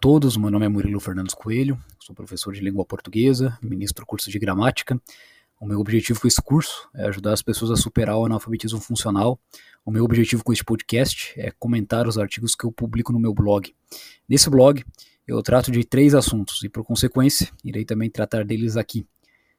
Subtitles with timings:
[0.00, 4.38] Todos, meu nome é Murilo Fernandes Coelho, sou professor de língua portuguesa, ministro curso de
[4.38, 4.98] gramática.
[5.60, 9.38] O meu objetivo com esse curso é ajudar as pessoas a superar o analfabetismo funcional.
[9.84, 13.34] O meu objetivo com este podcast é comentar os artigos que eu publico no meu
[13.34, 13.74] blog.
[14.26, 14.82] Nesse blog,
[15.26, 19.06] eu trato de três assuntos e, por consequência, irei também tratar deles aqui.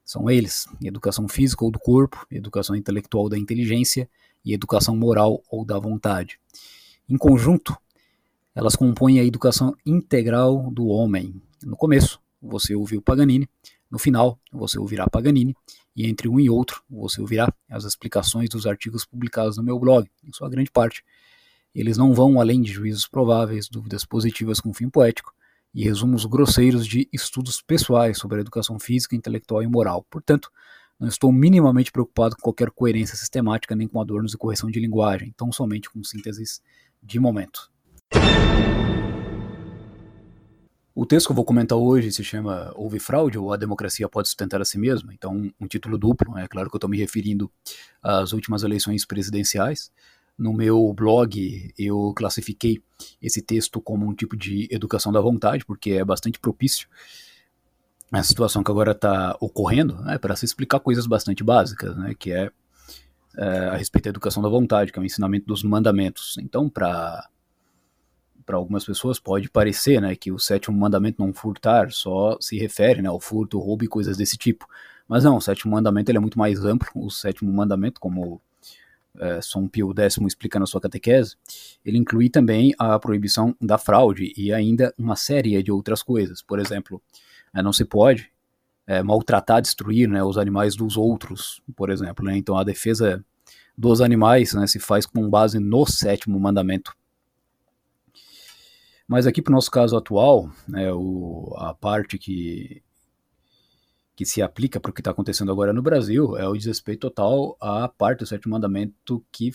[0.04, 4.10] São eles: educação física ou do corpo, educação intelectual da inteligência
[4.44, 6.40] e educação moral ou da vontade.
[7.08, 7.78] Em conjunto,
[8.54, 11.42] elas compõem a educação integral do homem.
[11.64, 13.48] No começo, você ouviu Paganini,
[13.90, 15.54] no final, você ouvirá Paganini,
[15.96, 20.10] e entre um e outro, você ouvirá as explicações dos artigos publicados no meu blog,
[20.24, 21.04] em sua grande parte.
[21.76, 25.34] Eles não vão além de juízos prováveis, dúvidas positivas com fim poético
[25.74, 30.06] e resumos grosseiros de estudos pessoais sobre a educação física, intelectual e moral.
[30.10, 30.50] Portanto,
[31.00, 35.34] não estou minimamente preocupado com qualquer coerência sistemática nem com adornos e correção de linguagem,
[35.36, 36.62] tão somente com sínteses
[37.02, 37.71] de momento.
[41.02, 44.28] O texto que eu vou comentar hoje se chama Houve Fraude ou A Democracia Pode
[44.28, 45.14] Sustentar a Si Mesma?
[45.14, 47.52] Então, um título duplo, é claro que eu estou me referindo
[48.04, 49.92] às últimas eleições presidenciais.
[50.38, 52.84] No meu blog, eu classifiquei
[53.22, 56.88] esse texto como um tipo de educação da vontade, porque é bastante propício
[58.12, 62.32] a situação que agora está ocorrendo, né, para se explicar coisas bastante básicas, né, que
[62.32, 62.52] é,
[63.38, 66.38] é, a respeito da educação da vontade, que é o ensinamento dos mandamentos.
[66.40, 67.28] Então, para
[68.52, 73.02] para algumas pessoas pode parecer, né, que o sétimo mandamento não furtar só se refere,
[73.02, 74.68] né, ao furto, roubo e coisas desse tipo.
[75.08, 76.90] Mas não, o sétimo mandamento ele é muito mais amplo.
[76.94, 78.42] O sétimo mandamento, como
[79.18, 81.38] é, São Pio X explica na sua catequese,
[81.86, 86.42] ele inclui também a proibição da fraude e ainda uma série de outras coisas.
[86.42, 87.02] Por exemplo,
[87.54, 88.30] é, não se pode
[88.86, 92.26] é, maltratar, destruir né, os animais dos outros, por exemplo.
[92.26, 92.36] Né?
[92.36, 93.24] Então a defesa
[93.78, 96.94] dos animais né, se faz com base no sétimo mandamento.
[99.12, 102.82] Mas aqui para o nosso caso atual, né, o, a parte que,
[104.16, 107.58] que se aplica para o que está acontecendo agora no Brasil é o desrespeito total
[107.60, 109.52] à parte do sétimo mandamento que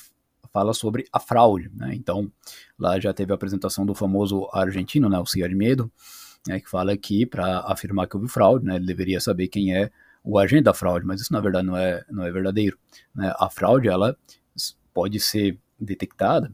[0.52, 1.70] fala sobre a fraude.
[1.74, 1.94] Né?
[1.94, 2.30] Então,
[2.78, 5.90] lá já teve a apresentação do famoso argentino, né, o Ciar Medo,
[6.46, 9.90] né, que fala que para afirmar que houve fraude, né, ele deveria saber quem é
[10.22, 12.76] o agente da fraude, mas isso na verdade não é, não é verdadeiro.
[13.14, 13.32] Né?
[13.38, 14.14] A fraude ela
[14.92, 16.52] pode ser detectada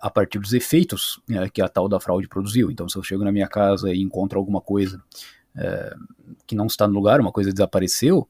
[0.00, 2.70] a partir dos efeitos é, que a tal da fraude produziu.
[2.70, 5.02] Então, se eu chego na minha casa e encontro alguma coisa
[5.56, 5.94] é,
[6.46, 8.26] que não está no lugar, uma coisa desapareceu,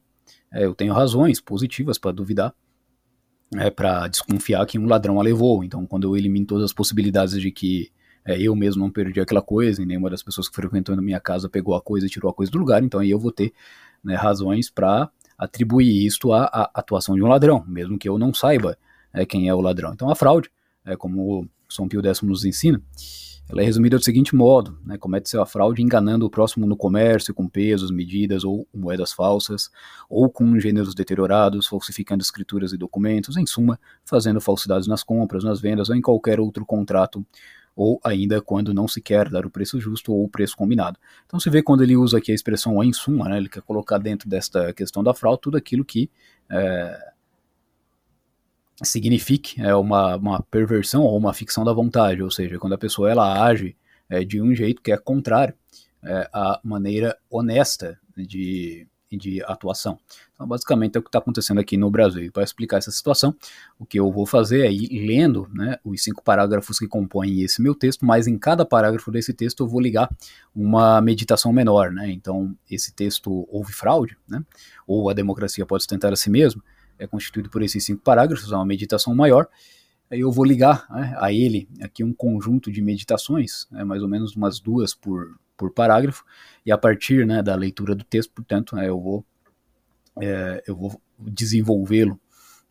[0.51, 2.53] é, eu tenho razões positivas para duvidar,
[3.55, 5.63] é, para desconfiar que um ladrão a levou.
[5.63, 7.91] Então, quando eu elimino todas as possibilidades de que
[8.25, 11.19] é, eu mesmo não perdi aquela coisa e nenhuma das pessoas que frequentou na minha
[11.19, 13.53] casa pegou a coisa e tirou a coisa do lugar, então aí eu vou ter
[14.03, 18.33] né, razões para atribuir isto à, à, atuação de um ladrão, mesmo que eu não
[18.33, 18.77] saiba
[19.13, 19.93] é, quem é o ladrão.
[19.93, 20.49] Então, a fraude
[20.85, 22.81] é, como São Pio X nos ensina,
[23.47, 27.33] ela é resumida do seguinte modo: né, comete-se a fraude enganando o próximo no comércio
[27.33, 29.69] com pesos, medidas ou moedas falsas,
[30.09, 35.59] ou com gêneros deteriorados, falsificando escrituras e documentos, em suma, fazendo falsidades nas compras, nas
[35.61, 37.25] vendas ou em qualquer outro contrato,
[37.75, 40.97] ou ainda quando não se quer dar o preço justo ou o preço combinado.
[41.25, 43.99] Então se vê quando ele usa aqui a expressão em suma, né, ele quer colocar
[43.99, 46.09] dentro desta questão da fraude tudo aquilo que
[46.49, 47.13] é,
[48.83, 53.09] signifique é, uma, uma perversão ou uma ficção da vontade, ou seja, quando a pessoa
[53.09, 53.75] ela age
[54.09, 55.53] é, de um jeito que é contrário
[56.03, 59.97] é, à maneira honesta de, de atuação.
[60.33, 62.23] Então, basicamente é o que está acontecendo aqui no Brasil.
[62.23, 63.33] E para explicar essa situação,
[63.79, 67.61] o que eu vou fazer é ir lendo né, os cinco parágrafos que compõem esse
[67.61, 70.09] meu texto, mas em cada parágrafo desse texto eu vou ligar
[70.53, 71.91] uma meditação menor.
[71.91, 72.11] Né?
[72.11, 74.43] Então, esse texto houve fraude, né?
[74.85, 76.61] ou a democracia pode sustentar a si mesmo,
[76.97, 79.47] é constituído por esses cinco parágrafos, é uma meditação maior.
[80.09, 84.35] Eu vou ligar né, a ele aqui um conjunto de meditações, né, mais ou menos
[84.35, 86.23] umas duas por, por parágrafo,
[86.65, 89.25] e a partir né, da leitura do texto, portanto, né, eu vou,
[90.21, 92.19] é, vou desenvolvê-lo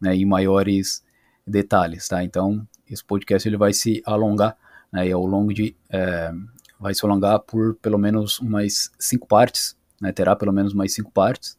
[0.00, 1.05] né, em maiores
[1.47, 2.06] detalhes.
[2.09, 2.23] Tá?
[2.23, 4.56] Então, esse podcast ele vai se alongar
[4.93, 5.77] né, e ao longo de.
[5.91, 6.32] É,
[6.79, 9.77] vai se alongar por pelo menos umas cinco partes,
[10.15, 11.56] terá pelo menos mais cinco partes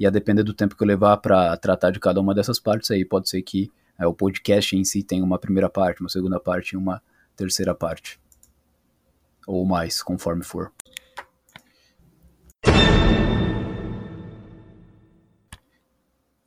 [0.00, 2.90] e a depender do tempo que eu levar para tratar de cada uma dessas partes
[2.90, 6.40] aí, pode ser que é, o podcast em si tenha uma primeira parte, uma segunda
[6.40, 7.02] parte e uma
[7.36, 8.18] terceira parte.
[9.46, 10.72] Ou mais, conforme for.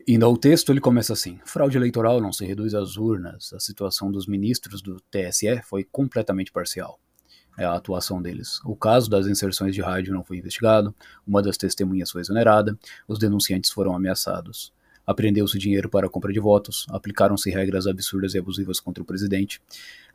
[0.07, 3.53] Indo ao texto, ele começa assim: fraude eleitoral não se reduz às urnas.
[3.53, 6.99] A situação dos ministros do TSE foi completamente parcial
[7.57, 8.59] a atuação deles.
[8.65, 10.93] O caso das inserções de rádio não foi investigado,
[11.25, 12.77] uma das testemunhas foi exonerada,
[13.07, 14.71] os denunciantes foram ameaçados.
[15.05, 19.61] apreendeu-se dinheiro para a compra de votos, aplicaram-se regras absurdas e abusivas contra o presidente.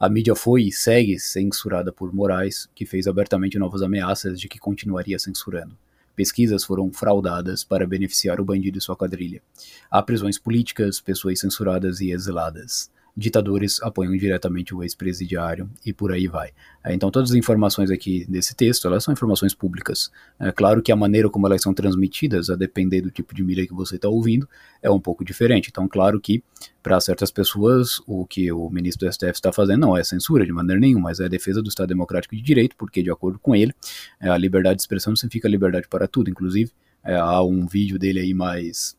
[0.00, 4.58] A mídia foi e segue censurada por Moraes, que fez abertamente novas ameaças de que
[4.58, 5.76] continuaria censurando.
[6.16, 9.42] Pesquisas foram fraudadas para beneficiar o bandido e sua quadrilha.
[9.90, 16.28] Há prisões políticas, pessoas censuradas e exiladas ditadores apoiam diretamente o ex-presidiário e por aí
[16.28, 16.50] vai.
[16.84, 20.10] É, então todas as informações aqui desse texto, elas são informações públicas.
[20.38, 23.66] É claro que a maneira como elas são transmitidas, a depender do tipo de mídia
[23.66, 24.48] que você está ouvindo,
[24.80, 25.68] é um pouco diferente.
[25.68, 26.44] Então claro que
[26.80, 30.52] para certas pessoas o que o ministro do STF está fazendo não é censura de
[30.52, 33.54] maneira nenhuma, mas é a defesa do Estado Democrático de Direito, porque de acordo com
[33.54, 33.74] ele,
[34.20, 36.30] é, a liberdade de expressão significa liberdade para tudo.
[36.30, 36.70] Inclusive,
[37.02, 38.96] é, há um vídeo dele aí mais,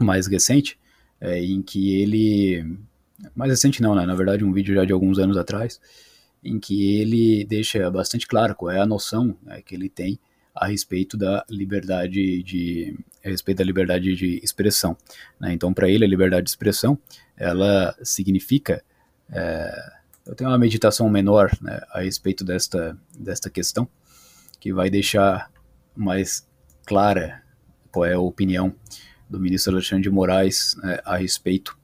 [0.00, 0.78] mais recente,
[1.20, 2.78] é, em que ele
[3.34, 4.06] mais recente não, né?
[4.06, 5.80] Na verdade, um vídeo já de alguns anos atrás,
[6.42, 10.18] em que ele deixa bastante claro qual é a noção né, que ele tem
[10.54, 14.96] a respeito da liberdade de a respeito da liberdade de expressão.
[15.38, 15.52] Né?
[15.52, 16.98] Então, para ele, a liberdade de expressão
[17.36, 18.82] ela significa
[19.30, 19.92] é,
[20.26, 23.88] eu tenho uma meditação menor né, a respeito desta desta questão
[24.58, 25.50] que vai deixar
[25.94, 26.46] mais
[26.86, 27.42] clara
[27.92, 28.74] qual é a opinião
[29.30, 31.77] do ministro Alexandre de Moraes né, a respeito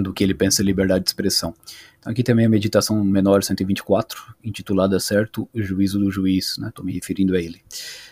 [0.00, 1.54] do que ele pensa em liberdade de expressão.
[1.98, 6.90] Então aqui também a meditação menor 124, intitulada Certo o Juízo do Juiz, estou né?
[6.90, 7.62] me referindo a ele.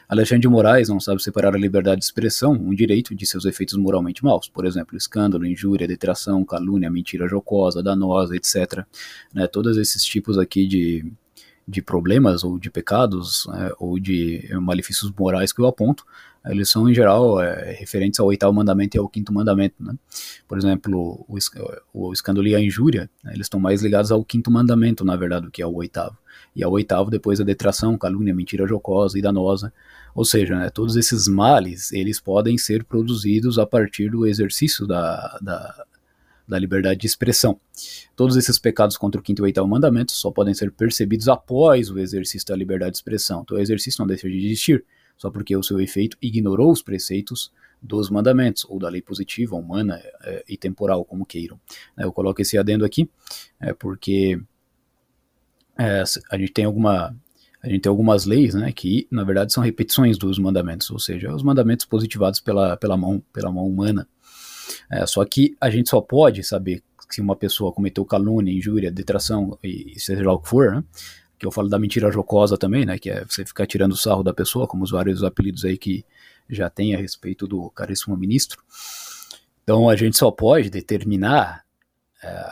[0.08, 3.76] Alexandre de Moraes não sabe separar a liberdade de expressão, um direito, de seus efeitos
[3.76, 8.84] moralmente maus, por exemplo, escândalo, injúria, detração, calúnia, mentira jocosa, danosa, etc.
[9.32, 9.46] Né?
[9.46, 11.04] Todos esses tipos aqui de,
[11.66, 13.70] de problemas ou de pecados né?
[13.78, 16.04] ou de malefícios morais que eu aponto,
[16.46, 19.94] eles são em geral é, referentes ao oitavo mandamento e ao quinto mandamento, né?
[20.48, 21.38] Por exemplo, o,
[21.92, 23.32] o escândalo e a injúria, né?
[23.34, 26.16] eles estão mais ligados ao quinto mandamento, na verdade, do que ao oitavo.
[26.56, 29.72] E ao oitavo depois a detração, calúnia, mentira jocosa e danosa.
[30.14, 35.38] Ou seja, né, todos esses males, eles podem ser produzidos a partir do exercício da,
[35.42, 35.84] da,
[36.48, 37.60] da liberdade de expressão.
[38.16, 41.98] Todos esses pecados contra o quinto e oitavo mandamento só podem ser percebidos após o
[41.98, 43.42] exercício da liberdade de expressão.
[43.42, 44.84] Então o exercício não deixa de existir
[45.20, 47.52] só porque o seu efeito ignorou os preceitos
[47.82, 51.60] dos mandamentos, ou da lei positiva, humana é, e temporal, como queiram.
[51.94, 53.08] É, eu coloco esse adendo aqui,
[53.60, 54.40] é, porque
[55.78, 57.14] é, a gente tem alguma
[57.62, 61.34] a gente tem algumas leis, né, que na verdade são repetições dos mandamentos, ou seja,
[61.34, 64.08] os mandamentos positivados pela, pela mão pela mão humana.
[64.90, 69.58] É, só que a gente só pode saber se uma pessoa cometeu calúnia, injúria, detração
[69.62, 70.84] e seja lá o que for, né,
[71.40, 74.34] que eu falo da mentira jocosa também, né, que é você ficar tirando sarro da
[74.34, 76.04] pessoa, como os vários apelidos aí que
[76.50, 78.62] já tem a respeito do caríssimo ministro.
[79.64, 81.64] Então a gente só pode determinar
[82.22, 82.46] é,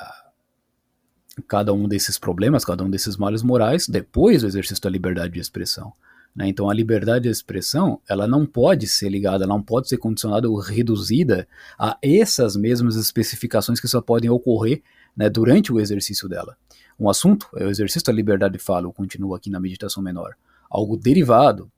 [1.46, 5.40] cada um desses problemas, cada um desses males morais, depois do exercício da liberdade de
[5.40, 5.93] expressão.
[6.35, 6.49] Né?
[6.49, 10.49] Então a liberdade de expressão ela não pode ser ligada, ela não pode ser condicionada
[10.49, 11.46] ou reduzida
[11.79, 14.82] a essas mesmas especificações que só podem ocorrer
[15.19, 16.56] né, durante o exercício dela.
[16.99, 20.37] Um assunto é o exercício da liberdade de fala, eu continuo aqui na meditação menor.
[20.71, 21.69] Algo derivado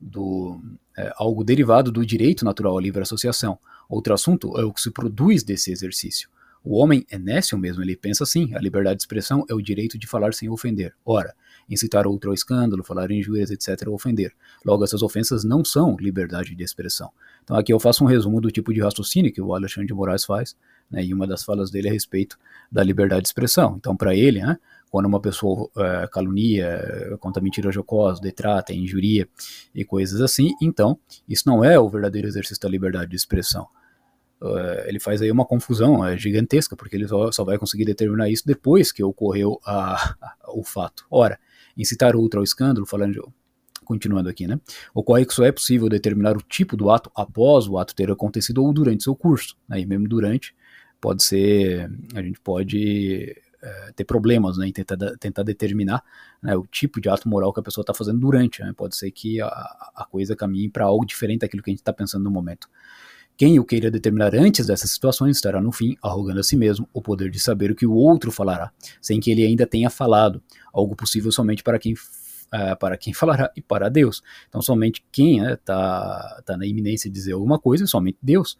[0.00, 0.60] do
[0.96, 3.56] é, algo derivado do direito natural à livre associação.
[3.88, 6.28] Outro assunto é o que se produz desse exercício.
[6.64, 9.96] O homem é nécio mesmo, ele pensa assim: a liberdade de expressão é o direito
[9.96, 10.92] de falar sem ofender.
[11.04, 11.34] Ora,
[11.68, 14.32] incitar outro ao escândalo, falar injúrias, etc., é ofender.
[14.64, 17.10] Logo, essas ofensas não são liberdade de expressão.
[17.44, 20.24] Então, aqui eu faço um resumo do tipo de raciocínio que o Alexandre de Moraes
[20.24, 20.56] faz,
[20.90, 22.38] né, e uma das falas dele é a respeito
[22.70, 23.76] da liberdade de expressão.
[23.78, 24.58] Então, para ele, né,
[24.90, 29.28] quando uma pessoa é, calunia, conta mentira jocosa, detrata, injuria
[29.74, 33.68] e coisas assim, então isso não é o verdadeiro exercício da liberdade de expressão.
[34.40, 38.30] Uh, ele faz aí uma confusão é, gigantesca, porque ele só, só, vai conseguir determinar
[38.30, 41.04] isso depois que ocorreu a, a, o fato.
[41.10, 41.38] Ora,
[41.76, 43.20] incitar outro ao escândalo, falando de,
[43.84, 44.60] continuando aqui, né?
[44.94, 48.62] Ocorre que só é possível determinar o tipo do ato após o ato ter acontecido
[48.62, 49.56] ou durante seu curso.
[49.68, 49.84] Né?
[49.84, 50.54] mesmo durante,
[51.00, 56.02] pode ser, a gente pode é, ter problemas né, em tentar, tentar determinar
[56.42, 58.62] né, o tipo de ato moral que a pessoa está fazendo durante.
[58.62, 58.72] Né?
[58.76, 61.92] Pode ser que a, a coisa caminhe para algo diferente daquilo que a gente está
[61.92, 62.68] pensando no momento.
[63.36, 67.00] Quem o queira determinar antes dessas situações estará, no fim, arrogando a si mesmo o
[67.00, 70.96] poder de saber o que o outro falará, sem que ele ainda tenha falado, algo
[70.96, 71.94] possível somente para quem
[72.48, 74.22] Uh, para quem falará e para Deus.
[74.48, 78.56] Então, somente quem está né, tá na iminência de dizer alguma coisa, somente Deus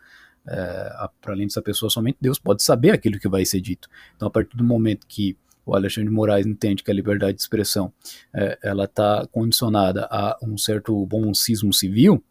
[0.49, 3.89] é, para além dessa pessoa, somente Deus pode saber aquilo que vai ser dito.
[4.17, 7.43] Então, a partir do momento que o Alexandre de Moraes entende que a liberdade de
[7.43, 7.93] expressão
[8.35, 12.23] é, ela está condicionada a um certo boncismo civil,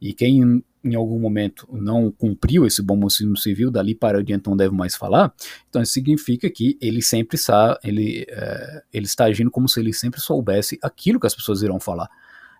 [0.00, 4.74] e quem em algum momento não cumpriu esse boncismo civil, dali para adiante não deve
[4.74, 5.34] mais falar,
[5.68, 9.92] então isso significa que ele sempre sabe, ele, é, ele está agindo como se ele
[9.92, 12.08] sempre soubesse aquilo que as pessoas irão falar.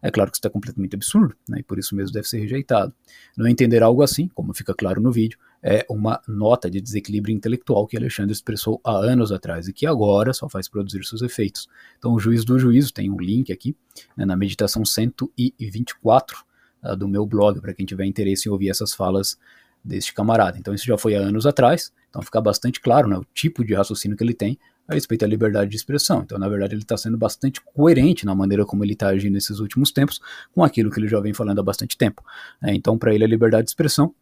[0.06, 2.94] É claro que isso está completamente absurdo, né, e por isso mesmo deve ser rejeitado.
[3.36, 7.88] Não entender algo assim, como fica claro no vídeo, é uma nota de desequilíbrio intelectual
[7.88, 11.68] que Alexandre expressou há anos atrás e que agora só faz produzir seus efeitos.
[11.98, 13.74] Então, o juiz do juízo tem um link aqui
[14.16, 16.44] né, na meditação 124
[16.84, 19.36] uh, do meu blog, para quem tiver interesse em ouvir essas falas
[19.82, 20.56] deste camarada.
[20.56, 23.74] Então, isso já foi há anos atrás, então fica bastante claro né, o tipo de
[23.74, 24.56] raciocínio que ele tem
[24.88, 26.22] a respeito da liberdade de expressão.
[26.22, 29.58] Então, na verdade, ele está sendo bastante coerente na maneira como ele está agindo nesses
[29.58, 30.20] últimos tempos
[30.54, 32.22] com aquilo que ele já vem falando há bastante tempo.
[32.62, 34.14] É, então, para ele, a liberdade de expressão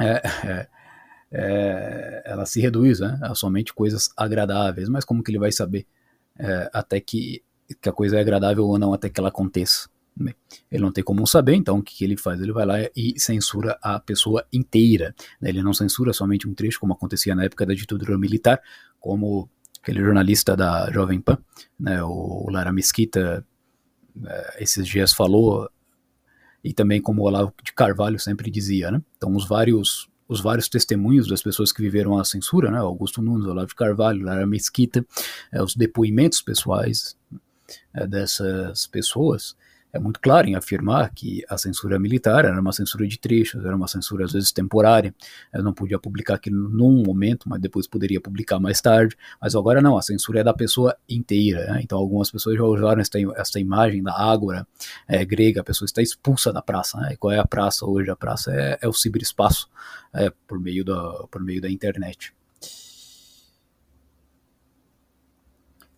[0.00, 0.68] é, é,
[1.32, 4.88] é, ela se reduz né, a somente coisas agradáveis.
[4.88, 5.86] Mas como que ele vai saber
[6.38, 7.42] é, até que,
[7.80, 9.88] que a coisa é agradável ou não até que ela aconteça?
[10.70, 12.40] Ele não tem como saber, então o que, que, ele faz?
[12.40, 15.14] Ele vai lá e censura a pessoa inteira.
[15.40, 15.48] Né?
[15.48, 18.60] Ele não censura somente um trecho, como acontecia na época da ditadura militar,
[18.98, 19.48] como
[19.82, 21.38] aquele jornalista da Jovem Pan,
[21.78, 23.44] né, o Lara Mesquita,
[24.26, 25.70] é, esses dias falou,
[26.62, 28.90] e também como o Olavo de Carvalho sempre dizia.
[28.90, 29.00] Né?
[29.16, 33.46] Então, os vários os vários testemunhos das pessoas que viveram a censura, né, Augusto Nunes,
[33.46, 35.04] Olavo de Carvalho, Lara Mesquita,
[35.50, 37.16] é, os depoimentos pessoais
[37.92, 39.56] é, dessas pessoas,
[39.92, 43.74] é muito claro em afirmar que a censura militar era uma censura de trechos, era
[43.74, 45.14] uma censura às vezes temporária,
[45.52, 49.80] ela não podia publicar aquilo num momento, mas depois poderia publicar mais tarde, mas agora
[49.80, 51.80] não, a censura é da pessoa inteira, né?
[51.82, 54.66] então algumas pessoas já usaram esta, esta imagem da ágora
[55.08, 57.12] é, grega, a pessoa está expulsa da praça, né?
[57.12, 58.10] e qual é a praça hoje?
[58.10, 59.68] A praça é, é o ciberespaço,
[60.14, 62.32] é, por, meio da, por meio da internet.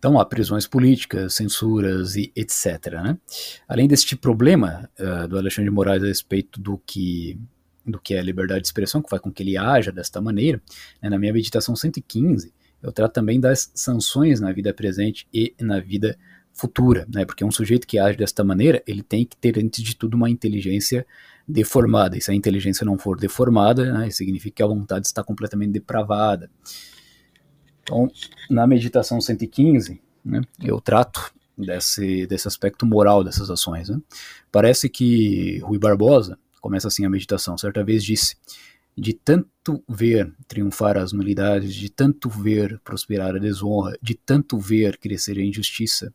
[0.03, 2.91] Então há prisões políticas, censuras e etc.
[3.01, 3.17] Né?
[3.65, 7.39] Além deste problema uh, do Alexandre de Moraes a respeito do que
[7.85, 10.61] do que é liberdade de expressão, que faz com que ele haja desta maneira,
[11.01, 15.81] né, na minha meditação 115, eu trato também das sanções na vida presente e na
[15.81, 16.17] vida
[16.53, 19.97] futura, né, porque um sujeito que age desta maneira, ele tem que ter, antes de
[19.97, 21.05] tudo, uma inteligência
[21.45, 25.71] deformada, e se a inteligência não for deformada, né, significa que a vontade está completamente
[25.71, 26.49] depravada.
[27.83, 28.09] Então,
[28.49, 33.89] na meditação 115, né, eu trato desse, desse aspecto moral dessas ações.
[33.89, 33.99] Né?
[34.51, 37.57] Parece que Rui Barbosa começa assim a meditação.
[37.57, 38.37] Certa vez disse:
[38.97, 44.97] de tanto ver triunfar as nulidades, de tanto ver prosperar a desonra, de tanto ver
[44.97, 46.13] crescer a injustiça,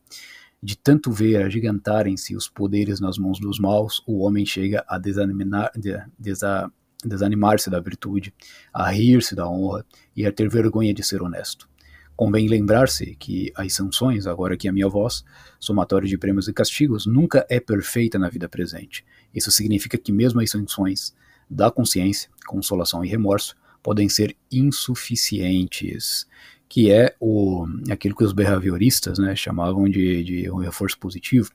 [0.61, 5.71] de tanto ver agigantarem-se os poderes nas mãos dos maus, o homem chega a desanimar,
[6.17, 6.71] desa,
[7.03, 8.33] desanimar-se da virtude,
[8.73, 11.69] a rir-se da honra e a ter vergonha de ser honesto.
[12.15, 15.23] Convém lembrar-se que as sanções, agora que a minha voz,
[15.57, 19.05] somatório de prêmios e castigos, nunca é perfeita na vida presente.
[19.33, 21.15] Isso significa que mesmo as sanções
[21.49, 26.27] da consciência, consolação e remorso, podem ser insuficientes,
[26.67, 31.49] que é o, aquilo que os behavioristas né, chamavam de, de um reforço positivo.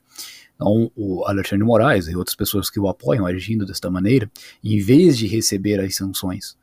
[0.55, 4.31] Então, o Alexandre Moraes e outras pessoas que o apoiam agindo desta maneira,
[4.63, 6.57] em vez de receber as sanções,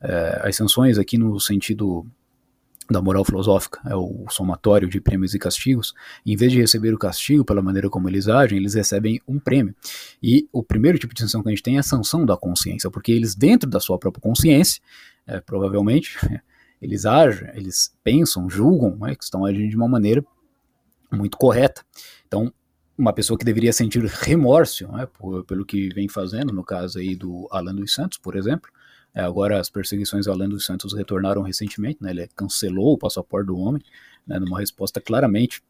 [0.00, 2.06] é, as sanções aqui no sentido
[2.90, 6.98] da moral filosófica, é o somatório de prêmios e castigos, em vez de receber o
[6.98, 9.74] castigo pela maneira como eles agem, eles recebem um prêmio.
[10.22, 12.90] E o primeiro tipo de sanção que a gente tem é a sanção da consciência,
[12.90, 14.82] porque eles, dentro da sua própria consciência,
[15.26, 16.18] é, provavelmente,
[16.80, 20.22] eles agem, eles pensam, julgam né, que estão agindo de uma maneira
[21.10, 21.82] muito correta.
[22.26, 22.52] Então,
[22.96, 27.14] uma pessoa que deveria sentir remorso né, por, pelo que vem fazendo, no caso aí
[27.14, 28.70] do Alan dos Santos, por exemplo,
[29.14, 33.46] é, agora as perseguições ao Alan dos Santos retornaram recentemente, né, ele cancelou o passaporte
[33.46, 33.82] do homem,
[34.26, 35.62] né, numa resposta claramente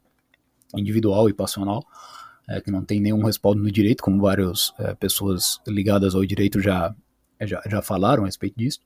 [0.75, 1.85] individual e passional,
[2.49, 6.61] é, que não tem nenhum respaldo no direito, como várias é, pessoas ligadas ao direito
[6.61, 6.95] já,
[7.47, 8.81] já, já falaram a respeito disso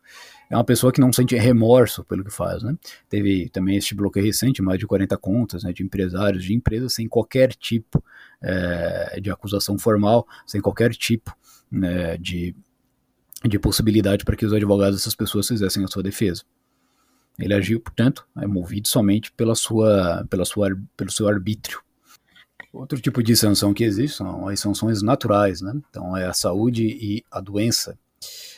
[0.51, 2.75] é uma pessoa que não sente remorso pelo que faz, né?
[3.09, 7.07] Teve também este bloqueio recente, mais de 40 contas né, de empresários, de empresas, sem
[7.07, 8.03] qualquer tipo
[8.41, 11.37] é, de acusação formal, sem qualquer tipo
[11.71, 12.57] né, de,
[13.45, 16.43] de possibilidade para que os advogados dessas pessoas fizessem a sua defesa.
[17.39, 21.81] Ele agiu, portanto, é movido somente pela sua, pela sua, pelo seu arbítrio.
[22.73, 25.75] Outro tipo de sanção que existe são as sanções naturais, né?
[25.91, 27.99] Então é a saúde e a doença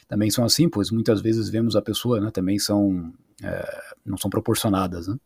[0.09, 3.13] também são assim, pois muitas vezes vemos a pessoa, né, também são,
[3.43, 5.17] é, não são proporcionadas, né?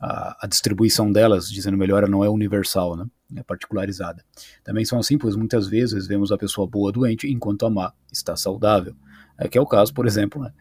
[0.00, 3.04] A, a, distribuição delas, dizendo melhor, não é universal, né?
[3.34, 4.24] É particularizada.
[4.62, 8.36] Também são assim, pois muitas vezes vemos a pessoa boa doente enquanto a má está
[8.36, 8.94] saudável.
[9.36, 10.52] É que é o caso, por exemplo, né,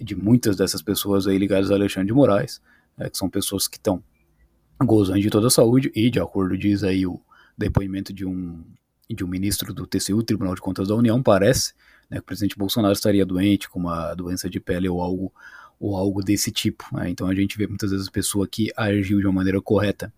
[0.00, 2.60] de muitas dessas pessoas aí ligadas a Alexandre de Moraes,
[2.96, 4.00] é, que são pessoas que estão
[4.80, 7.20] gozando de toda a saúde e, de acordo diz aí o
[7.58, 8.64] depoimento de um
[9.14, 11.74] de um ministro do TCU, Tribunal de Contas da União, parece
[12.10, 15.32] né, que o presidente Bolsonaro estaria doente com uma doença de pele ou algo
[15.80, 16.84] ou algo desse tipo.
[16.92, 17.08] Né?
[17.08, 20.12] Então a gente vê muitas vezes a pessoa que agiu de uma maneira correta,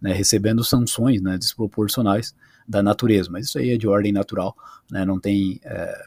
[0.00, 2.32] né, recebendo sanções né, desproporcionais
[2.66, 4.56] da natureza, mas isso aí é de ordem natural,
[4.88, 6.04] né, não tem é,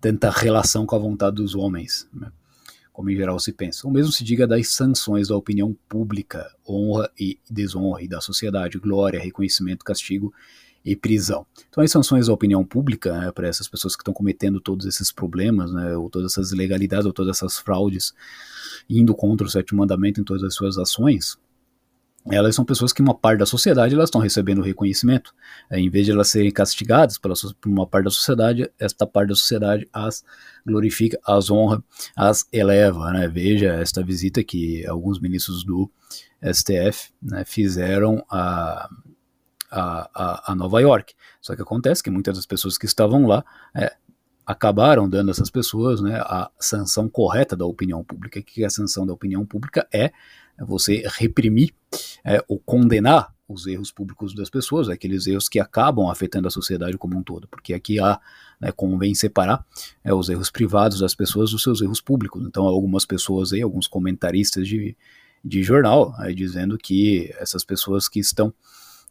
[0.00, 2.32] tanta relação com a vontade dos homens, né,
[2.92, 3.86] como em geral se pensa.
[3.86, 8.78] O mesmo se diga das sanções da opinião pública, honra e desonra, e da sociedade,
[8.78, 10.32] glória, reconhecimento, castigo
[10.86, 11.44] e prisão.
[11.68, 15.10] Então, as sanções da opinião pública, né, para essas pessoas que estão cometendo todos esses
[15.10, 18.14] problemas, né, ou todas essas ilegalidades, ou todas essas fraudes,
[18.88, 21.36] indo contra o sétimo mandamento em todas as suas ações,
[22.30, 25.32] elas são pessoas que uma parte da sociedade elas estão recebendo reconhecimento.
[25.70, 29.28] É, em vez de elas serem castigadas pela, por uma parte da sociedade, esta parte
[29.28, 30.24] da sociedade as
[30.66, 31.82] glorifica, as honra,
[32.16, 33.12] as eleva.
[33.12, 33.28] Né?
[33.28, 35.88] Veja esta visita que alguns ministros do
[36.42, 38.88] STF né, fizeram a,
[39.70, 41.14] a, a, a, Nova York.
[41.40, 43.44] Só que acontece que muitas das pessoas que estavam lá
[43.74, 43.94] é,
[44.46, 48.38] acabaram dando essas pessoas né, a sanção correta da opinião pública.
[48.38, 49.86] O que é a sanção da opinião pública?
[49.92, 50.12] É
[50.58, 51.74] você reprimir
[52.24, 56.98] é, ou condenar os erros públicos das pessoas, aqueles erros que acabam afetando a sociedade
[56.98, 58.20] como um todo, porque aqui há,
[58.60, 59.64] né, convém separar
[60.02, 62.44] é, os erros privados das pessoas dos seus erros públicos.
[62.44, 64.96] Então, algumas pessoas aí, alguns comentaristas de,
[65.44, 68.52] de jornal, aí, dizendo que essas pessoas que estão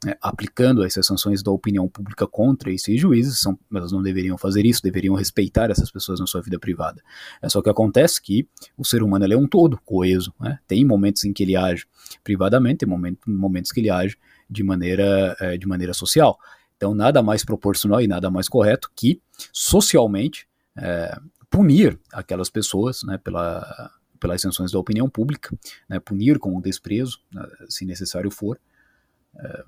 [0.05, 4.63] né, aplicando essas sanções da opinião pública contra esses juízes, são, elas não deveriam fazer
[4.63, 7.01] isso, deveriam respeitar essas pessoas na sua vida privada.
[7.41, 8.47] É só que acontece que
[8.77, 10.59] o ser humano é um todo coeso, né?
[10.67, 11.88] tem momentos em que ele age
[12.24, 14.15] privadamente, tem momentos, momentos que ele age
[14.47, 16.38] de maneira, é, de maneira social.
[16.77, 19.19] Então, nada mais proporcional e nada mais correto que,
[19.51, 20.47] socialmente,
[20.77, 21.17] é,
[21.50, 25.57] punir aquelas pessoas né, pela, pelas sanções da opinião pública,
[25.89, 28.59] né, punir com o desprezo, né, se necessário for,
[29.35, 29.63] é,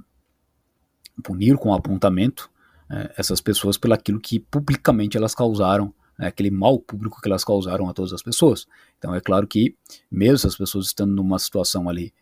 [1.23, 2.49] punir com apontamento
[2.89, 7.43] é, essas pessoas pelo aquilo que publicamente elas causaram, é, aquele mal público que elas
[7.43, 8.65] causaram a todas as pessoas.
[8.97, 9.75] Então é claro que,
[10.09, 12.13] mesmo essas pessoas estando numa situação ali,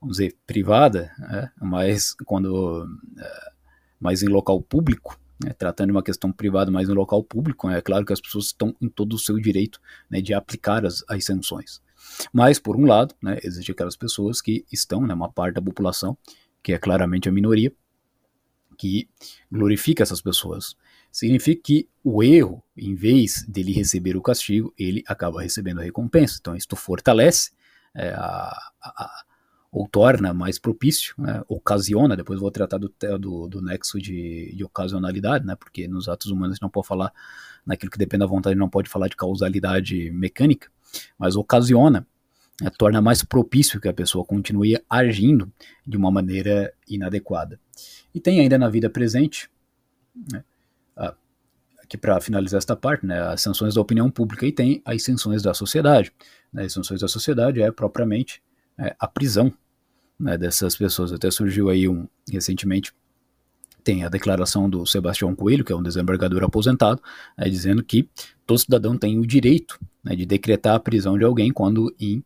[0.00, 3.50] vamos dizer, privada, é, mas quando é,
[4.00, 8.04] mais em local público, né, tratando uma questão privada, mas em local público, é claro
[8.04, 11.80] que as pessoas estão em todo o seu direito né, de aplicar as, as sanções.
[12.32, 16.16] Mas, por um lado, né, existem aquelas pessoas que estão, né, uma parte da população,
[16.62, 17.72] que é claramente a minoria,
[18.78, 19.08] que
[19.50, 20.76] glorifica essas pessoas.
[21.10, 26.38] Significa que o erro, em vez dele receber o castigo, ele acaba recebendo a recompensa.
[26.40, 27.50] Então, isto fortalece
[27.94, 29.24] é, a, a,
[29.70, 34.64] ou torna mais propício, né, ocasiona, depois vou tratar do, do, do nexo de, de,
[34.64, 37.12] ocasionalidade, né, porque nos atos humanos a gente não pode falar
[37.66, 40.70] naquilo que depende da vontade, não pode falar de causalidade mecânica,
[41.18, 42.06] mas ocasiona,
[42.60, 45.50] né, torna mais propício que a pessoa continue agindo
[45.86, 47.58] de uma maneira inadequada.
[48.14, 49.50] E tem ainda na vida presente,
[50.32, 50.42] né,
[51.88, 55.42] aqui para finalizar esta parte, né, as sanções da opinião pública e tem as sanções
[55.42, 56.12] da sociedade.
[56.52, 58.42] Né, as sanções da sociedade é propriamente
[58.78, 59.52] é, a prisão
[60.20, 61.12] né, dessas pessoas.
[61.12, 62.92] Até surgiu aí um recentemente
[63.88, 67.00] tem a declaração do Sebastião Coelho, que é um desembargador aposentado,
[67.38, 68.06] é, dizendo que
[68.44, 72.22] todo cidadão tem o direito né, de decretar a prisão de alguém quando em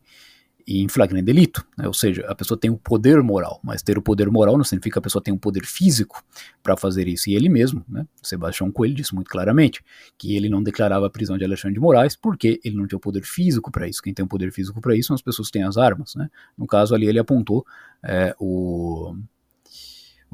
[0.65, 1.65] em flagrante delito.
[1.77, 1.85] Né?
[1.87, 4.93] Ou seja, a pessoa tem o poder moral, mas ter o poder moral não significa
[4.93, 6.23] que a pessoa tem um poder físico
[6.61, 7.29] para fazer isso.
[7.29, 9.83] E ele mesmo, né, Sebastião Coelho, disse muito claramente
[10.17, 13.01] que ele não declarava a prisão de Alexandre de Moraes porque ele não tinha o
[13.01, 14.01] poder físico para isso.
[14.01, 16.15] Quem tem o poder físico para isso são as pessoas que têm as armas.
[16.15, 16.29] Né?
[16.57, 17.65] No caso ali, ele apontou
[18.01, 19.17] é, o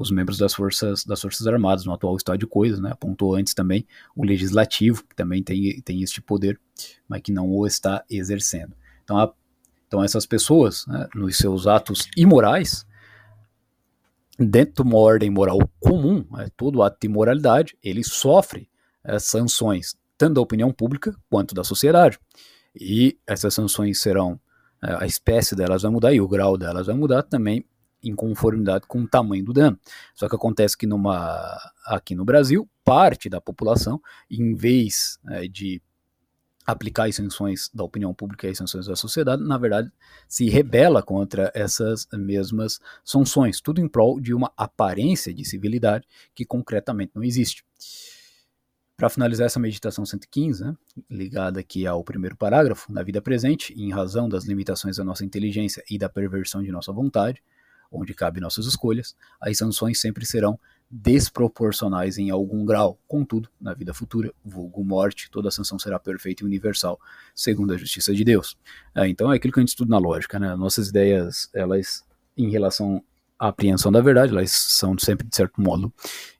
[0.00, 2.90] os membros das forças, das forças armadas no atual estado de coisas, né?
[2.90, 3.86] apontou antes também
[4.16, 6.58] o legislativo, que também tem, tem este poder,
[7.06, 8.74] mas que não o está exercendo.
[9.04, 9.32] Então a
[9.90, 12.86] então, essas pessoas, né, nos seus atos imorais,
[14.38, 18.68] dentro de uma ordem moral comum, né, todo ato de imoralidade, ele sofre
[19.02, 22.20] é, sanções, tanto da opinião pública quanto da sociedade.
[22.72, 24.38] E essas sanções serão,
[24.80, 27.66] é, a espécie delas vai mudar e o grau delas vai mudar também
[28.02, 29.78] em conformidade com o tamanho do dano.
[30.14, 35.82] Só que acontece que numa, aqui no Brasil, parte da população, em vez é, de
[36.66, 39.90] aplicar as sanções da opinião pública e as sanções da sociedade, na verdade,
[40.28, 46.44] se rebela contra essas mesmas sanções, tudo em prol de uma aparência de civilidade que
[46.44, 47.64] concretamente não existe.
[48.96, 50.76] Para finalizar essa meditação 115, né,
[51.08, 55.82] ligada aqui ao primeiro parágrafo, na vida presente, em razão das limitações da nossa inteligência
[55.90, 57.42] e da perversão de nossa vontade,
[57.90, 60.58] onde cabem nossas escolhas, as sanções sempre serão
[60.90, 62.98] desproporcionais em algum grau.
[63.06, 66.98] Contudo, na vida futura, vulgo morte, toda sanção será perfeita e universal,
[67.34, 68.56] segundo a justiça de Deus.
[68.94, 70.54] É, então é aquilo que a gente estuda na lógica, né?
[70.56, 72.04] Nossas ideias, elas,
[72.36, 73.04] em relação
[73.38, 75.92] à apreensão da verdade, elas são sempre, de certo modo,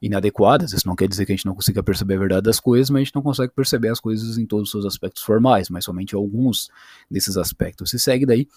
[0.02, 0.72] inadequadas.
[0.72, 3.02] Isso não quer dizer que a gente não consiga perceber a verdade das coisas, mas
[3.02, 6.16] a gente não consegue perceber as coisas em todos os seus aspectos formais, mas somente
[6.16, 6.68] alguns
[7.08, 7.90] desses aspectos.
[7.90, 8.48] Se segue daí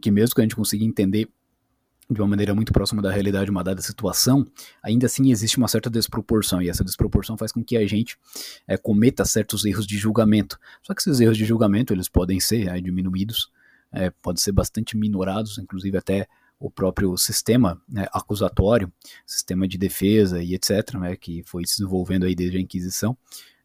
[0.00, 1.28] que mesmo que a gente consiga entender
[2.08, 4.46] de uma maneira muito próxima da realidade uma dada situação,
[4.82, 8.16] ainda assim existe uma certa desproporção, e essa desproporção faz com que a gente
[8.66, 10.58] é, cometa certos erros de julgamento.
[10.82, 13.50] Só que esses erros de julgamento, eles podem ser é, diminuídos,
[13.92, 18.90] é, podem ser bastante minorados, inclusive até o próprio sistema né, acusatório,
[19.26, 23.16] sistema de defesa e etc., né, que foi se desenvolvendo aí desde a Inquisição.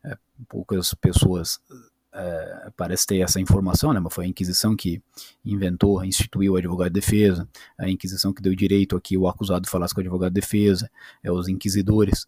[0.04, 0.18] É,
[0.50, 1.60] poucas pessoas
[2.14, 5.02] é, parece ter essa informação, né, mas foi a Inquisição que
[5.46, 7.48] inventou, instituiu o advogado de defesa,
[7.78, 10.90] a Inquisição que deu direito a que o acusado falasse com o advogado de defesa,
[11.24, 12.28] é, os inquisidores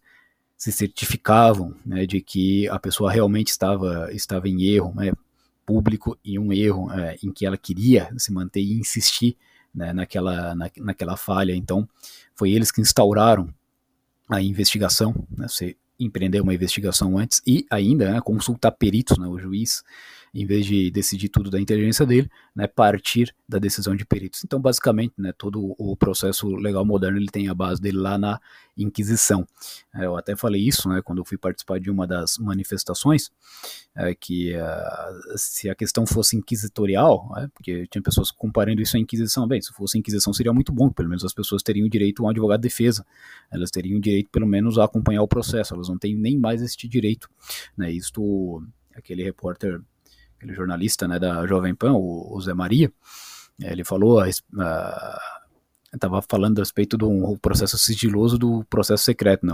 [0.56, 5.12] se certificavam né, de que a pessoa realmente estava, estava em erro né,
[5.66, 9.36] público e um erro é, em que ela queria se manter e insistir
[9.74, 11.54] né, naquela, na, naquela falha.
[11.54, 11.88] Então,
[12.34, 13.52] foi eles que instauraram
[14.30, 19.38] a investigação, né, você empreender uma investigação antes e ainda né, consultar peritos, né, o
[19.38, 19.82] juiz
[20.34, 24.42] em vez de decidir tudo da inteligência dele, né, partir da decisão de peritos.
[24.44, 28.40] Então, basicamente, né, todo o processo legal moderno ele tem a base dele lá na
[28.76, 29.46] Inquisição.
[29.94, 33.30] É, eu até falei isso, né, quando eu fui participar de uma das manifestações,
[33.94, 39.00] é, que uh, se a questão fosse inquisitorial, é, porque tinha pessoas comparando isso à
[39.00, 42.26] Inquisição, bem, se fosse Inquisição seria muito bom, pelo menos as pessoas teriam direito a
[42.26, 43.06] um advogado de defesa,
[43.52, 46.88] elas teriam direito pelo menos a acompanhar o processo, elas não têm nem mais este
[46.88, 47.30] direito,
[47.76, 48.60] né, isto
[48.96, 49.80] aquele repórter
[50.36, 52.92] aquele jornalista né, da Jovem Pan, o, o Zé Maria,
[53.60, 54.24] ele falou,
[55.94, 59.46] estava falando a respeito do processo sigiloso do processo secreto.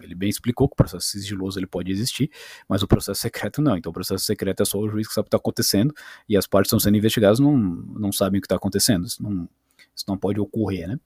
[0.00, 2.30] Ele bem explicou que o processo sigiloso ele pode existir,
[2.68, 3.76] mas o processo secreto não.
[3.76, 5.94] Então o processo secreto é só o juiz que sabe o que está acontecendo
[6.28, 9.06] e as partes estão sendo investigadas não, não sabem o que está acontecendo.
[9.06, 9.48] Isso não,
[9.94, 10.98] isso não pode ocorrer, né?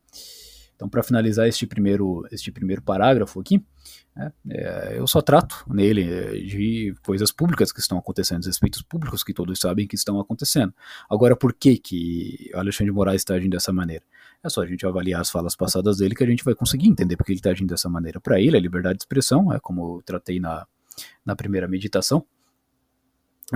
[0.74, 3.64] Então, para finalizar este primeiro, este primeiro parágrafo aqui,
[4.16, 6.04] é, é, eu só trato nele
[6.46, 10.72] de coisas públicas que estão acontecendo, respeitos públicos que todos sabem que estão acontecendo.
[11.08, 14.04] Agora, por que que Alexandre de Moraes está agindo dessa maneira?
[14.42, 17.16] É só a gente avaliar as falas passadas dele que a gente vai conseguir entender
[17.16, 18.20] porque ele está agindo dessa maneira.
[18.20, 20.66] Para ele, a liberdade de expressão, é como eu tratei na,
[21.24, 22.24] na primeira meditação,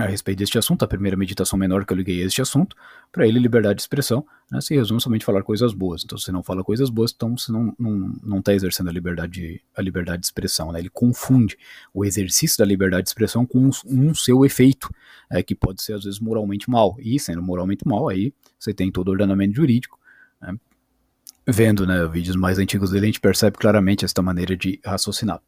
[0.05, 2.75] a respeito deste assunto, a primeira meditação menor que eu liguei a este assunto,
[3.11, 6.03] para ele liberdade de expressão né, se resume somente falar coisas boas.
[6.03, 8.89] Então, se você não fala coisas boas, então você não está não, não tá exercendo
[8.89, 10.71] a liberdade, a liberdade de expressão.
[10.71, 10.79] Né?
[10.79, 11.57] Ele confunde
[11.93, 14.89] o exercício da liberdade de expressão com um, um seu efeito,
[15.29, 16.95] é, que pode ser às vezes moralmente mal.
[16.99, 19.99] E sendo moralmente mal, aí você tem todo o ordenamento jurídico.
[20.41, 20.55] Né?
[21.47, 25.41] Vendo né, vídeos mais antigos dele, a gente percebe claramente esta maneira de raciocinar.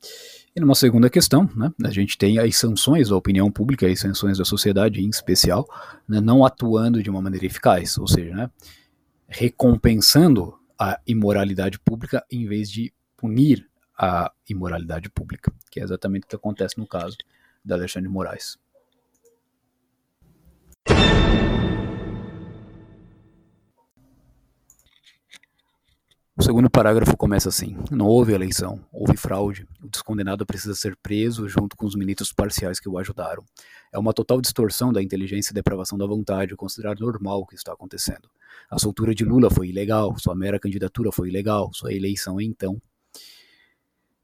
[0.53, 4.37] E numa segunda questão, né, a gente tem as sanções da opinião pública, as sanções
[4.37, 5.65] da sociedade em especial,
[6.07, 8.51] né, não atuando de uma maneira eficaz, ou seja, né,
[9.29, 13.65] recompensando a imoralidade pública em vez de punir
[13.97, 17.15] a imoralidade pública, que é exatamente o que acontece no caso
[17.63, 18.57] da Alexandre de Moraes.
[26.41, 29.67] O segundo parágrafo começa assim: Não houve eleição, houve fraude.
[29.79, 33.45] O descondenado precisa ser preso junto com os ministros parciais que o ajudaram.
[33.93, 37.73] É uma total distorção da inteligência e depravação da vontade considerar normal o que está
[37.73, 38.27] acontecendo.
[38.71, 42.81] A soltura de Lula foi ilegal, sua mera candidatura foi ilegal, sua eleição então.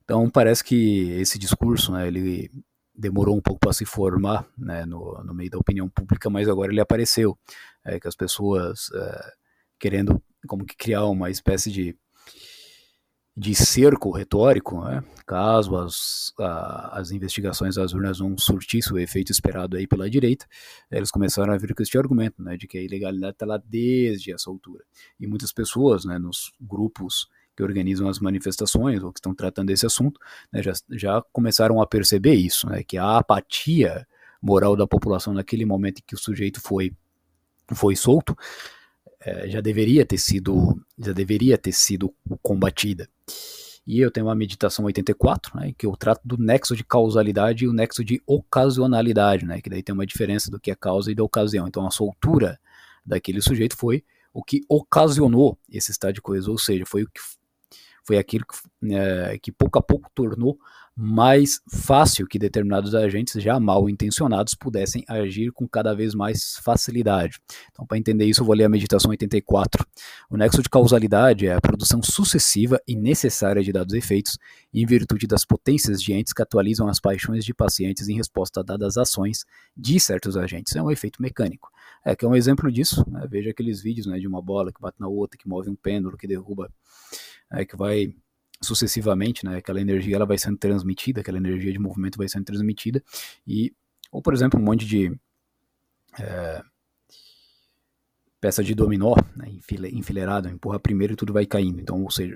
[0.03, 2.49] Então parece que esse discurso, né, ele
[2.95, 6.71] demorou um pouco para se formar né, no, no, meio da opinião pública, mas agora
[6.71, 7.37] ele apareceu,
[7.85, 9.33] é, que as pessoas é,
[9.79, 11.95] querendo como que criar uma espécie de
[13.39, 15.03] de cerco retórico, né?
[15.27, 20.47] caso as, a, as investigações das urnas não surtissem o efeito esperado aí pela direita,
[20.89, 24.33] eles começaram a vir com este argumento, né, de que a ilegalidade está lá desde
[24.33, 24.83] essa altura.
[25.19, 29.85] E muitas pessoas, né, nos grupos que organizam as manifestações ou que estão tratando desse
[29.85, 30.19] assunto,
[30.51, 34.07] né, já, já começaram a perceber isso, né, que a apatia
[34.41, 36.91] moral da população naquele momento em que o sujeito foi,
[37.71, 38.35] foi solto,
[39.27, 43.09] é, já deveria ter sido já deveria ter sido combatida.
[43.85, 47.67] E eu tenho uma meditação 84, né, que eu trato do nexo de causalidade e
[47.67, 51.15] o nexo de ocasionalidade, né, que daí tem uma diferença do que é causa e
[51.15, 51.67] da ocasião.
[51.67, 52.59] Então a soltura
[53.05, 57.19] daquele sujeito foi o que ocasionou esse estado de coisa, ou seja, foi o que
[58.05, 60.57] foi aquilo que, é, que pouco a pouco tornou
[60.99, 67.39] mais fácil que determinados agentes já mal intencionados pudessem agir com cada vez mais facilidade.
[67.71, 69.85] Então, para entender isso, eu vou ler a meditação 84.
[70.27, 74.39] O nexo de causalidade é a produção sucessiva e necessária de dados efeitos
[74.73, 78.63] em virtude das potências de entes que atualizam as paixões de pacientes em resposta a
[78.63, 80.75] dadas ações de certos agentes.
[80.75, 81.69] É um efeito mecânico.
[82.03, 83.05] É que é um exemplo disso.
[83.07, 83.23] Né?
[83.29, 86.17] Veja aqueles vídeos né, de uma bola que bate na outra, que move um pêndulo,
[86.17, 86.71] que derruba,
[87.51, 88.15] é, que vai
[88.61, 93.03] sucessivamente, né, aquela energia ela vai sendo transmitida, aquela energia de movimento vai sendo transmitida
[93.45, 93.73] e
[94.11, 95.15] ou por exemplo um monte de
[96.19, 96.61] é,
[98.39, 99.47] peça de dominó, né,
[99.91, 101.79] enfileirado, empurra primeiro e tudo vai caindo.
[101.79, 102.35] Então, ou seja,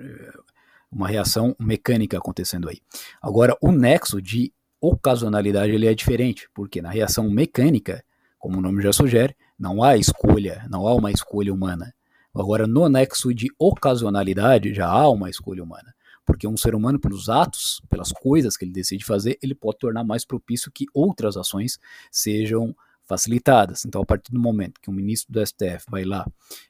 [0.91, 2.79] uma reação mecânica acontecendo aí.
[3.21, 8.03] Agora, o nexo de ocasionalidade ele é diferente, porque na reação mecânica,
[8.37, 11.93] como o nome já sugere, não há escolha, não há uma escolha humana.
[12.33, 15.93] Agora, no nexo de ocasionalidade, já há uma escolha humana.
[16.25, 20.03] Porque um ser humano, pelos atos, pelas coisas que ele decide fazer, ele pode tornar
[20.03, 21.79] mais propício que outras ações
[22.11, 23.85] sejam facilitadas.
[23.85, 26.25] Então, a partir do momento que um ministro do STF vai lá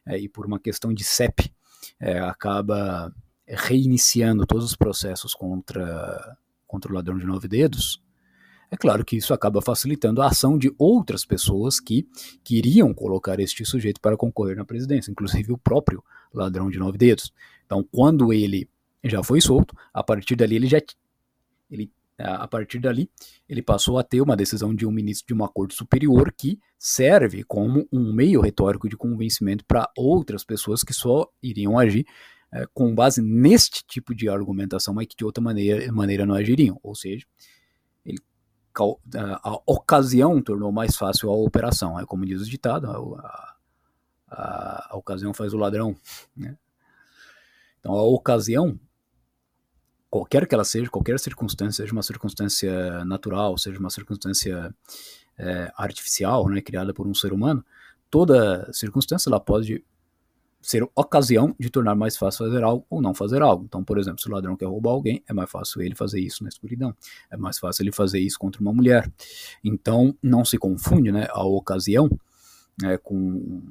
[0.05, 1.53] é, e, por uma questão de CEP,
[1.99, 3.13] é, acaba
[3.47, 8.01] reiniciando todos os processos contra, contra o ladrão de nove dedos,
[8.71, 12.07] é claro que isso acaba facilitando a ação de outras pessoas que
[12.41, 16.01] queriam colocar este sujeito para concorrer na presidência, inclusive o próprio
[16.33, 17.33] ladrão de nove dedos.
[17.65, 18.69] Então, quando ele
[19.03, 20.79] já foi solto, a partir dali ele já
[21.69, 23.09] ele a partir dali
[23.49, 27.43] ele passou a ter uma decisão de um ministro de uma corte superior que serve
[27.43, 32.05] como um meio retórico de convencimento para outras pessoas que só iriam agir
[32.53, 36.77] é, com base neste tipo de argumentação, mas que de outra maneira, maneira não agiriam.
[36.83, 37.25] Ou seja,
[38.05, 38.19] ele,
[39.15, 41.97] a, a ocasião tornou mais fácil a operação.
[41.97, 43.55] É como diz o ditado, a,
[44.27, 45.95] a, a ocasião faz o ladrão.
[46.35, 46.57] Né?
[47.79, 48.77] Então a ocasião,
[50.11, 54.75] qualquer que ela seja, qualquer circunstância, seja uma circunstância natural, seja uma circunstância
[55.37, 57.65] é, artificial, né, criada por um ser humano,
[58.09, 59.83] toda circunstância ela pode
[60.61, 63.63] ser ocasião de tornar mais fácil fazer algo ou não fazer algo.
[63.63, 66.43] Então, por exemplo, se o ladrão quer roubar alguém, é mais fácil ele fazer isso
[66.43, 66.93] na escuridão.
[67.31, 69.11] É mais fácil ele fazer isso contra uma mulher.
[69.63, 72.09] Então, não se confunde né, a ocasião
[72.83, 73.63] é, com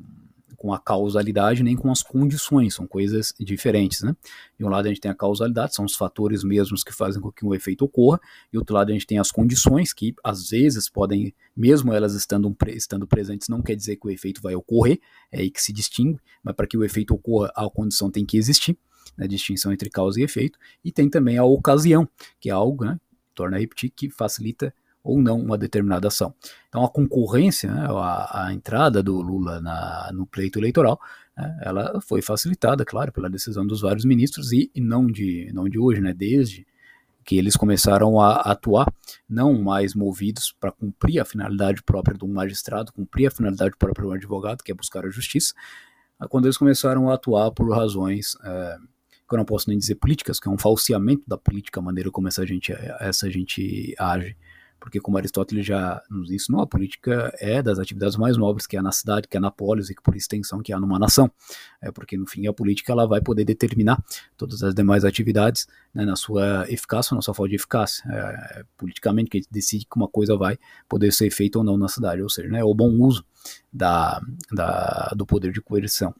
[0.60, 4.14] com a causalidade nem com as condições, são coisas diferentes, né?
[4.58, 7.32] De um lado a gente tem a causalidade, são os fatores mesmos que fazem com
[7.32, 8.20] que um efeito ocorra,
[8.52, 12.54] e outro lado a gente tem as condições que às vezes podem, mesmo elas estando,
[12.68, 15.00] estando presentes, não quer dizer que o efeito vai ocorrer,
[15.32, 18.36] é aí que se distingue, mas para que o efeito ocorra, a condição tem que
[18.36, 18.76] existir,
[19.16, 22.06] né, distinção entre causa e efeito, e tem também a ocasião,
[22.38, 23.00] que é algo, né,
[23.34, 26.34] torna a repetir, que facilita ou não uma determinada ação.
[26.68, 31.00] Então a concorrência, né, a, a, entrada do Lula na, no pleito eleitoral,
[31.36, 35.68] né, ela foi facilitada, claro, pela decisão dos vários ministros e, e não, de, não
[35.68, 36.66] de hoje, né, desde
[37.24, 38.92] que eles começaram a atuar,
[39.28, 44.04] não mais movidos para cumprir a finalidade própria de um magistrado, cumprir a finalidade própria
[44.04, 45.54] de um advogado, que é buscar a justiça,
[46.28, 48.76] quando eles começaram a atuar por razões é,
[49.28, 52.10] que eu não posso nem dizer políticas, que é um falseamento da política, a maneira
[52.10, 54.36] como essa gente, essa gente age
[54.80, 58.82] porque como Aristóteles já nos ensinou, a política é das atividades mais nobres que há
[58.82, 61.30] na cidade, que há na polis e que por extensão que há numa nação,
[61.80, 64.02] é porque no fim a política ela vai poder determinar
[64.36, 68.60] todas as demais atividades né, na sua eficácia ou na sua falta de eficácia, é,
[68.60, 72.22] é, politicamente que decide que uma coisa vai poder ser feita ou não na cidade,
[72.22, 73.24] ou seja, né, o bom uso
[73.72, 76.14] da, da, do poder de coerção.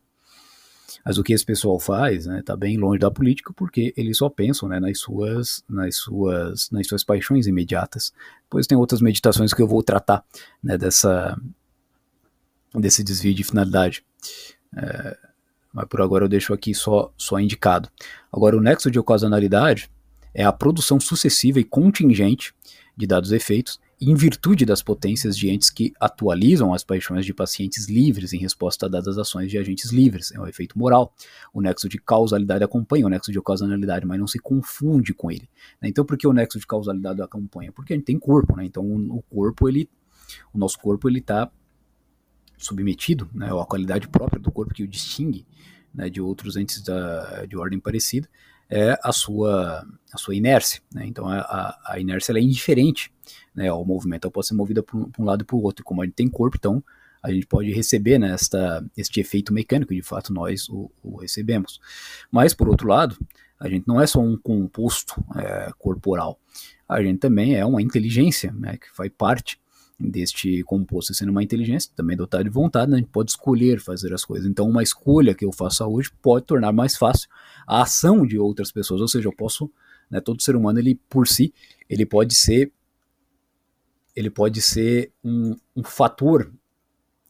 [1.04, 4.28] Mas o que esse pessoal faz, né, tá bem longe da política porque eles só
[4.28, 8.12] pensam, né, nas suas, nas suas, nas suas paixões imediatas.
[8.44, 10.24] Depois tem outras meditações que eu vou tratar,
[10.62, 11.36] né, dessa,
[12.74, 14.04] desse desvio de finalidade.
[14.76, 15.16] É,
[15.72, 17.88] mas por agora eu deixo aqui só, só indicado.
[18.32, 19.90] Agora, o nexo de ocasionalidade
[20.34, 22.54] é a produção sucessiva e contingente
[22.96, 27.86] de dados efeitos em virtude das potências de entes que atualizam as paixões de pacientes
[27.86, 30.32] livres em resposta a dadas ações de agentes livres.
[30.32, 31.14] É um efeito moral.
[31.52, 35.48] O nexo de causalidade acompanha o nexo de ocasionalidade, mas não se confunde com ele.
[35.82, 35.90] Né?
[35.90, 37.72] Então, por que o nexo de causalidade acompanha?
[37.72, 38.64] Porque a gente tem corpo, né?
[38.64, 39.86] Então, o corpo, ele,
[40.52, 41.50] o nosso corpo, ele está
[42.56, 43.50] submetido, né?
[43.52, 45.46] A qualidade própria do corpo que o distingue
[45.92, 48.28] né, de outros entes da, de ordem parecida
[48.70, 50.80] é a sua, a sua inércia.
[50.94, 51.06] Né?
[51.06, 53.12] Então a, a, inércia é indiferente
[53.54, 55.82] né, ao movimento, ela pode ser movida para um, lado e para o outro.
[55.82, 56.82] E como a gente tem corpo, então
[57.22, 61.80] a gente pode receber né, esta, este efeito mecânico, de fato nós o, o, recebemos.
[62.30, 63.18] Mas, por outro lado,
[63.58, 66.40] a gente não é só um composto é, corporal,
[66.88, 69.60] a gente também é uma inteligência né, que faz parte
[70.00, 74.14] deste composto sendo uma inteligência, também dotado de vontade, né, a gente pode escolher fazer
[74.14, 74.48] as coisas.
[74.48, 77.28] Então, uma escolha que eu faça hoje pode tornar mais fácil
[77.66, 79.00] a ação de outras pessoas.
[79.00, 79.70] Ou seja, eu posso,
[80.10, 81.52] né, todo ser humano, ele por si,
[81.88, 82.72] ele pode ser,
[84.16, 86.50] ele pode ser um, um fator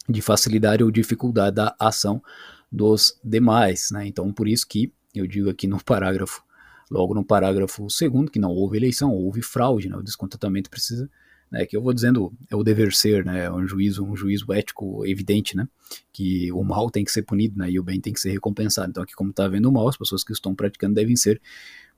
[0.08, 2.22] de facilidade ou dificuldade da ação
[2.70, 3.90] dos demais.
[3.90, 4.06] Né?
[4.06, 6.44] Então, por isso que eu digo aqui no parágrafo,
[6.88, 9.96] logo no parágrafo segundo, que não houve eleição, houve fraude, né?
[9.96, 11.10] o descontentamento precisa
[11.50, 14.52] né, que eu vou dizendo é o dever ser, né, é um juízo, um juízo
[14.52, 15.66] ético evidente, né,
[16.12, 18.90] que o mal tem que ser punido, né, e o bem tem que ser recompensado.
[18.90, 21.40] Então aqui como está havendo o mal, as pessoas que estão praticando devem ser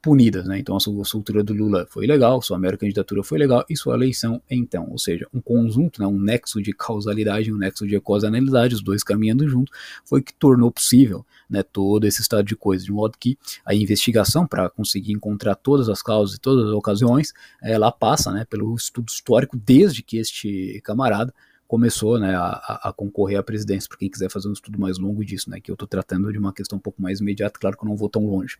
[0.02, 0.58] punidas, né?
[0.58, 4.42] Então a soltura do Lula foi legal, sua mera candidatura foi legal e sua eleição
[4.50, 8.82] então, ou seja, um conjunto, né, um nexo de causalidade, um nexo de causalidade, os
[8.82, 9.72] dois caminhando juntos,
[10.04, 14.44] foi que tornou possível, né, todo esse estado de coisas, de modo que a investigação
[14.44, 19.08] para conseguir encontrar todas as causas e todas as ocasiões, ela passa, né, pelo estudo
[19.08, 21.32] histórico desde que este camarada
[21.68, 25.24] começou né, a, a, concorrer à presidência, para quem quiser fazer um estudo mais longo
[25.24, 27.84] disso, né, que eu estou tratando de uma questão um pouco mais imediata, claro que
[27.84, 28.58] eu não vou tão longe.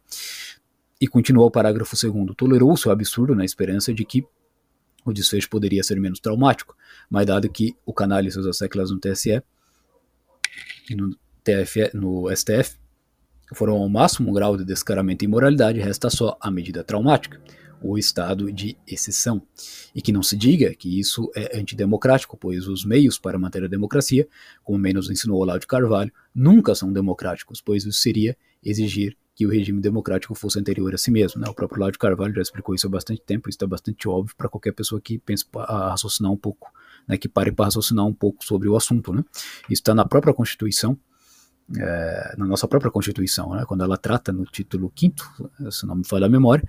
[1.02, 2.32] E continua o parágrafo segundo.
[2.32, 4.24] Tolerou-se o absurdo na esperança de que
[5.04, 6.76] o desfecho poderia ser menos traumático,
[7.10, 9.42] mas dado que o canal e seus asseclas no TSE
[10.88, 11.10] e no,
[11.42, 12.76] TF, no STF
[13.52, 17.42] foram ao máximo grau de descaramento e imoralidade, resta só a medida traumática,
[17.82, 19.42] o estado de exceção.
[19.92, 23.68] E que não se diga que isso é antidemocrático, pois os meios para manter a
[23.68, 24.28] democracia,
[24.62, 29.50] como menos ensinou Olavo de Carvalho, nunca são democráticos, pois isso seria exigir que o
[29.50, 31.40] regime democrático fosse anterior a si mesmo.
[31.40, 31.48] Né?
[31.48, 34.48] O próprio de Carvalho já explicou isso há bastante tempo, isso está bastante óbvio para
[34.48, 36.70] qualquer pessoa que pense a raciocinar um pouco,
[37.08, 39.12] né, que pare para raciocinar um pouco sobre o assunto.
[39.12, 39.24] Né?
[39.64, 40.98] Isso está na própria Constituição,
[41.78, 46.04] é, na nossa própria Constituição, né, quando ela trata no título 5 se não me
[46.04, 46.68] falha a memória,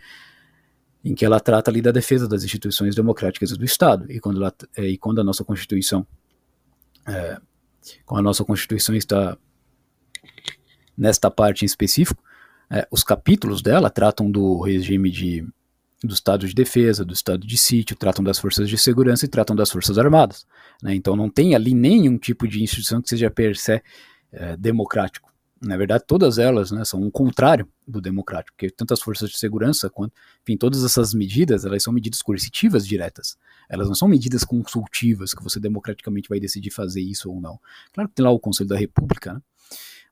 [1.04, 4.10] em que ela trata ali da defesa das instituições democráticas do Estado.
[4.10, 6.08] E quando, ela, é, e quando a nossa Constituição,
[7.06, 7.38] é,
[8.06, 9.38] quando a nossa Constituição está
[10.97, 12.23] nesta parte em específico,
[12.69, 15.45] é, os capítulos dela tratam do regime de,
[16.04, 19.56] do estado de defesa, do estado de sítio, tratam das forças de segurança e tratam
[19.56, 20.45] das forças armadas.
[20.82, 20.95] Né?
[20.95, 23.82] Então não tem ali nenhum tipo de instituição que seja per se
[24.32, 25.32] é, democrático.
[25.62, 29.38] Na verdade, todas elas né, são o contrário do democrático, porque tanto as forças de
[29.38, 33.38] segurança quanto, enfim, todas essas medidas, elas são medidas coercitivas diretas.
[33.69, 37.58] Elas não são medidas consultivas que você democraticamente vai decidir fazer isso ou não.
[37.93, 39.41] Claro que tem lá o Conselho da República, né?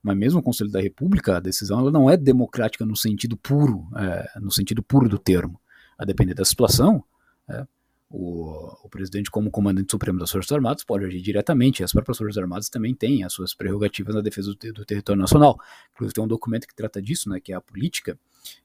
[0.02, 3.88] Mas mesmo o Conselho da República, a decisão ela não é democrática no sentido puro,
[3.96, 5.60] é, no sentido puro do termo.
[5.96, 7.04] A depender da situação,
[7.48, 7.64] é,
[8.10, 11.84] o, o, presidente, como comandante supremo das Forças Armadas, pode agir diretamente.
[11.84, 15.56] As próprias Forças Armadas também têm as suas prerrogativas na defesa do, do território nacional.
[15.94, 18.18] Inclusive, tem um documento que trata disso, né, que é a política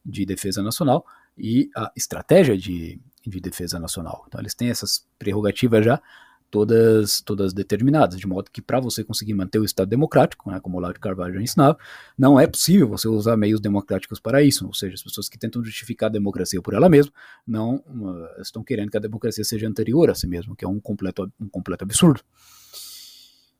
[0.04, 1.06] de defesa nacional
[1.38, 4.26] e a estratégia de, de defesa nacional.
[4.28, 6.02] Então, eles têm essas prerrogativas já
[6.50, 10.80] todas todas determinadas, de modo que para você conseguir manter o Estado democrático, né, como
[10.80, 11.78] o de Carvalho já ensinava,
[12.18, 15.64] não é possível você usar meios democráticos para isso, ou seja, as pessoas que tentam
[15.64, 17.12] justificar a democracia por ela mesma
[17.46, 20.80] não uh, estão querendo que a democracia seja anterior a si mesma, que é um
[20.80, 22.22] completo, um completo absurdo.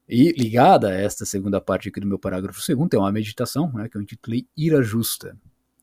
[0.10, 3.90] E ligada a esta segunda parte aqui do meu parágrafo segundo, tem uma meditação né,
[3.90, 5.38] que eu intitulei Ira Justa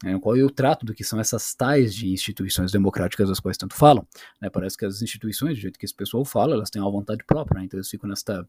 [0.05, 3.57] né, no qual eu trato do que são essas tais de instituições democráticas das quais
[3.57, 4.07] tanto falam.
[4.40, 7.25] Né, parece que as instituições, do jeito que esse pessoal fala, elas têm uma vontade
[7.25, 8.47] própria, né, então eles ficam nesta,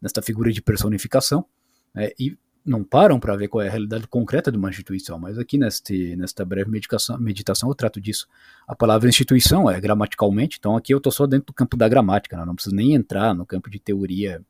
[0.00, 1.46] nesta figura de personificação
[1.94, 5.38] né, e não param para ver qual é a realidade concreta de uma instituição, mas
[5.38, 8.26] aqui neste, nesta breve meditação, meditação eu trato disso.
[8.66, 12.36] A palavra instituição é gramaticalmente, então aqui eu estou só dentro do campo da gramática,
[12.36, 14.42] né, não preciso nem entrar no campo de teoria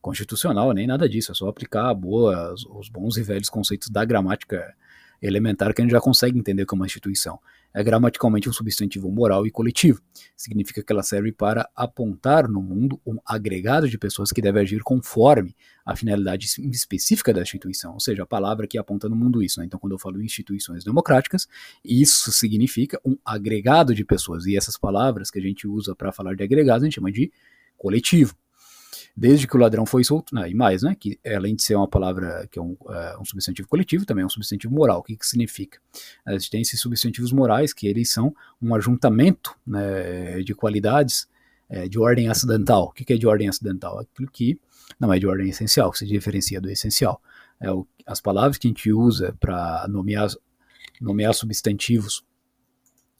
[0.00, 4.74] constitucional, nem nada disso, é só aplicar boa, os bons e velhos conceitos da gramática
[5.26, 7.38] elementar que a gente já consegue entender como uma instituição.
[7.72, 10.00] É gramaticalmente um substantivo moral e coletivo.
[10.36, 14.80] Significa que ela serve para apontar no mundo um agregado de pessoas que deve agir
[14.82, 19.58] conforme a finalidade específica da instituição, ou seja, a palavra que aponta no mundo isso.
[19.60, 19.66] Né?
[19.66, 21.48] Então, quando eu falo instituições democráticas,
[21.84, 24.46] isso significa um agregado de pessoas.
[24.46, 27.32] E essas palavras que a gente usa para falar de agregado, a gente chama de
[27.76, 28.36] coletivo
[29.16, 31.86] desde que o ladrão foi solto, né, e mais, né, que além de ser uma
[31.86, 35.00] palavra que é um, é, um substantivo coletivo, também é um substantivo moral.
[35.00, 35.78] O que, que significa?
[36.26, 41.28] A gente tem esses substantivos morais que eles são um ajuntamento né, de qualidades
[41.68, 42.84] é, de ordem acidental.
[42.84, 44.00] O que, que é de ordem acidental?
[44.00, 44.58] Aquilo que
[44.98, 47.20] não é de ordem essencial, que se diferencia do essencial.
[47.60, 50.28] É o, as palavras que a gente usa para nomear,
[51.00, 52.24] nomear substantivos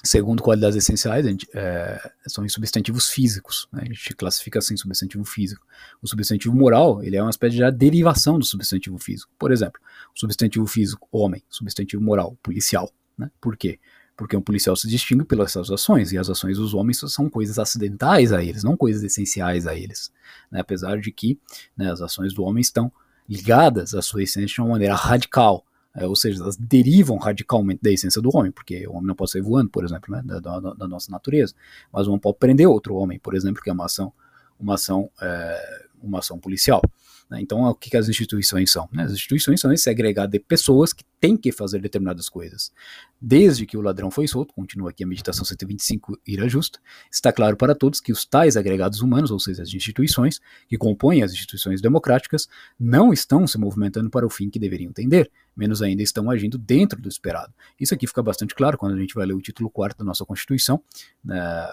[0.04, 3.66] Segundo qualidades essenciais, gente, é, são substantivos físicos.
[3.72, 3.84] Né?
[3.84, 5.66] A gente classifica assim substantivo físico.
[6.02, 9.32] O substantivo moral ele é uma espécie de derivação do substantivo físico.
[9.38, 9.80] Por exemplo,
[10.14, 11.42] substantivo físico, homem.
[11.48, 12.92] Substantivo moral, policial.
[13.16, 13.30] Né?
[13.40, 13.80] Por quê?
[14.14, 17.58] Porque um policial se distingue pelas suas ações, e as ações dos homens são coisas
[17.58, 20.12] acidentais a eles, não coisas essenciais a eles.
[20.52, 20.60] Né?
[20.60, 21.40] Apesar de que
[21.74, 22.92] né, as ações do homem estão
[23.26, 25.64] ligadas à sua essência de uma maneira radical
[25.94, 29.30] é, ou seja, elas derivam radicalmente da essência do homem, porque o homem não pode
[29.30, 31.54] sair voando, por exemplo, né, da, da, da, nossa natureza,
[31.92, 34.12] mas o homem pode prender outro homem, por exemplo, que é uma ação,
[34.58, 36.82] uma ação, é, uma ação policial.
[37.30, 37.40] Né?
[37.40, 38.88] Então, o que, as instituições são?
[38.92, 39.04] Né?
[39.04, 42.72] As instituições são esse agregado de pessoas que têm que fazer determinadas coisas.
[43.20, 46.78] Desde que o ladrão foi solto, continua aqui a meditação 125 ira justa,
[47.10, 51.22] está claro para todos que os tais agregados humanos, ou seja, as instituições que compõem
[51.22, 52.48] as instituições democráticas,
[52.78, 57.00] não estão se movimentando para o fim que deveriam tender, menos ainda estão agindo dentro
[57.00, 57.52] do esperado.
[57.80, 60.24] Isso aqui fica bastante claro quando a gente vai ler o título 4 da nossa
[60.24, 60.82] Constituição,
[61.24, 61.66] né,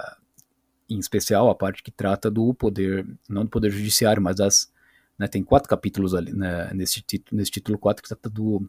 [0.91, 4.72] em especial a parte que trata do poder, não do poder judiciário, mas das.
[5.18, 8.68] Né, tem quatro capítulos ali né, nesse, título, nesse título 4 que trata do,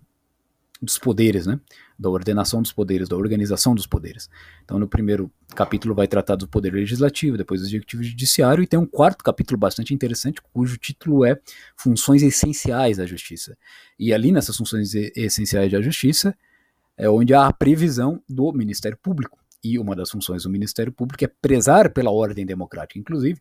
[0.83, 1.61] dos poderes, né?
[1.97, 4.29] Da ordenação dos poderes, da organização dos poderes.
[4.65, 8.79] Então, no primeiro capítulo vai tratar do poder legislativo, depois do executivo judiciário, e tem
[8.79, 11.41] um quarto capítulo bastante interessante, cujo título é
[11.77, 13.57] Funções Essenciais da Justiça.
[13.97, 16.37] E ali nessas funções essenciais da Justiça
[16.97, 19.39] é onde há a previsão do Ministério Público.
[19.63, 23.41] E uma das funções do Ministério Público é prezar pela ordem democrática, inclusive.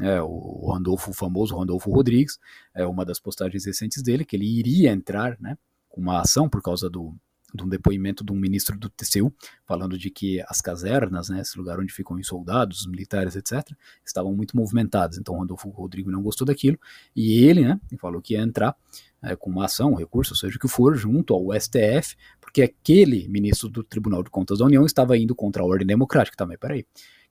[0.00, 2.38] É, o Randolfo, o famoso Randolfo Rodrigues,
[2.74, 5.56] é uma das postagens recentes dele, que ele iria entrar, né,
[5.96, 7.14] uma ação por causa do,
[7.54, 9.32] de um depoimento de um ministro do TCU,
[9.64, 13.70] falando de que as casernas, né, esse lugar onde ficam os soldados, os militares, etc.,
[14.04, 15.16] estavam muito movimentadas.
[15.16, 16.78] Então, Randolfo Rodrigo não gostou daquilo,
[17.14, 18.76] e ele, né, falou que ia entrar
[19.22, 23.26] é, com uma ação, um recurso, seja o que for, junto ao STF, porque aquele
[23.28, 26.36] ministro do Tribunal de Contas da União estava indo contra a ordem democrática.
[26.36, 26.86] Também, peraí,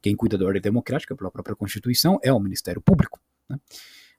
[0.06, 3.58] quem cuida da ordem democrática pela própria Constituição é o Ministério Público, né?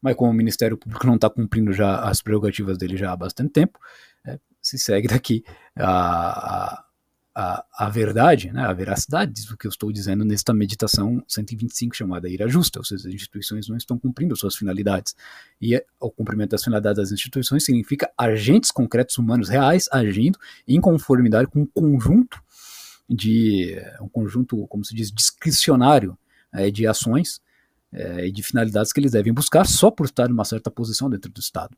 [0.02, 3.52] Mas como o Ministério Público não está cumprindo já as prerrogativas dele já há bastante
[3.52, 3.78] tempo,
[4.26, 5.44] é, se segue daqui
[5.78, 6.84] a,
[7.32, 12.28] a, a, verdade, né, a veracidade do que eu estou dizendo nesta meditação 125 chamada
[12.28, 15.14] ira justa, ou seja, as instituições não estão cumprindo suas finalidades.
[15.62, 21.48] E o cumprimento das finalidades das instituições significa agentes concretos humanos reais agindo em conformidade
[21.48, 22.42] com um conjunto
[23.08, 26.18] de um conjunto, como se diz, discricionário
[26.52, 27.40] é, de ações
[27.92, 31.08] é, e de finalidades que eles devem buscar só por estar em uma certa posição
[31.08, 31.76] dentro do Estado.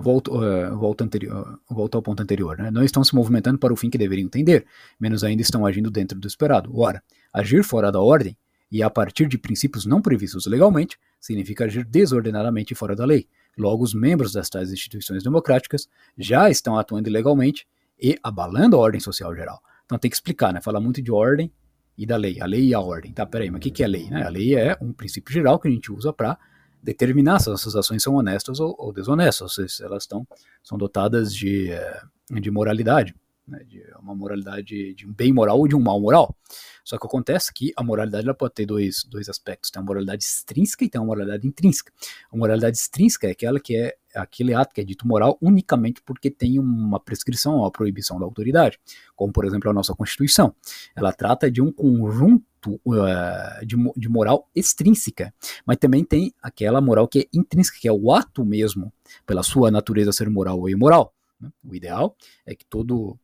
[0.00, 0.32] Volto,
[0.78, 2.56] volto, anterior, volto ao ponto anterior.
[2.56, 2.70] Né?
[2.70, 4.64] Não estão se movimentando para o fim que deveriam entender,
[4.98, 6.70] menos ainda estão agindo dentro do esperado.
[6.78, 7.02] Ora,
[7.32, 8.36] agir fora da ordem
[8.70, 13.28] e a partir de princípios não previstos legalmente significa agir desordenadamente fora da lei.
[13.58, 17.66] Logo, os membros das tais instituições democráticas já estão atuando ilegalmente
[18.00, 19.62] e abalando a ordem social geral.
[19.84, 20.60] Então tem que explicar, né?
[20.60, 21.52] Fala muito de ordem
[21.96, 22.40] e da lei.
[22.40, 23.12] A lei e a ordem.
[23.12, 24.08] Tá, peraí, mas o que, que é lei?
[24.08, 24.22] Né?
[24.22, 26.38] A lei é um princípio geral que a gente usa para
[26.82, 30.26] determinar se essas ações são honestas ou, ou desonestas, se elas estão,
[30.64, 32.02] são dotadas de, eh,
[32.40, 33.14] de moralidade,
[33.46, 36.36] né, de uma moralidade de um bem moral ou de um mal moral.
[36.84, 39.70] Só que acontece que a moralidade ela pode ter dois, dois aspectos.
[39.70, 41.92] Tem a moralidade extrínseca e tem a moralidade intrínseca.
[42.30, 46.30] A moralidade extrínseca é aquela que é aquele ato que é dito moral unicamente porque
[46.30, 48.78] tem uma prescrição ou proibição da autoridade,
[49.16, 50.54] como por exemplo a nossa Constituição.
[50.94, 52.44] Ela trata de um conjunto
[52.84, 55.32] uh, de, de moral extrínseca,
[55.64, 58.92] mas também tem aquela moral que é intrínseca, que é o ato mesmo,
[59.26, 61.14] pela sua natureza ser moral ou imoral.
[61.40, 61.50] Né?
[61.64, 62.16] O ideal
[62.46, 63.18] é que todo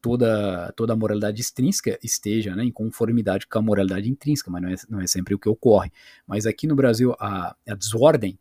[0.00, 4.68] toda, toda a moralidade extrínseca esteja né, em conformidade com a moralidade intrínseca, mas não
[4.70, 5.90] é, não é sempre o que ocorre.
[6.26, 8.38] Mas aqui no Brasil, a, a desordem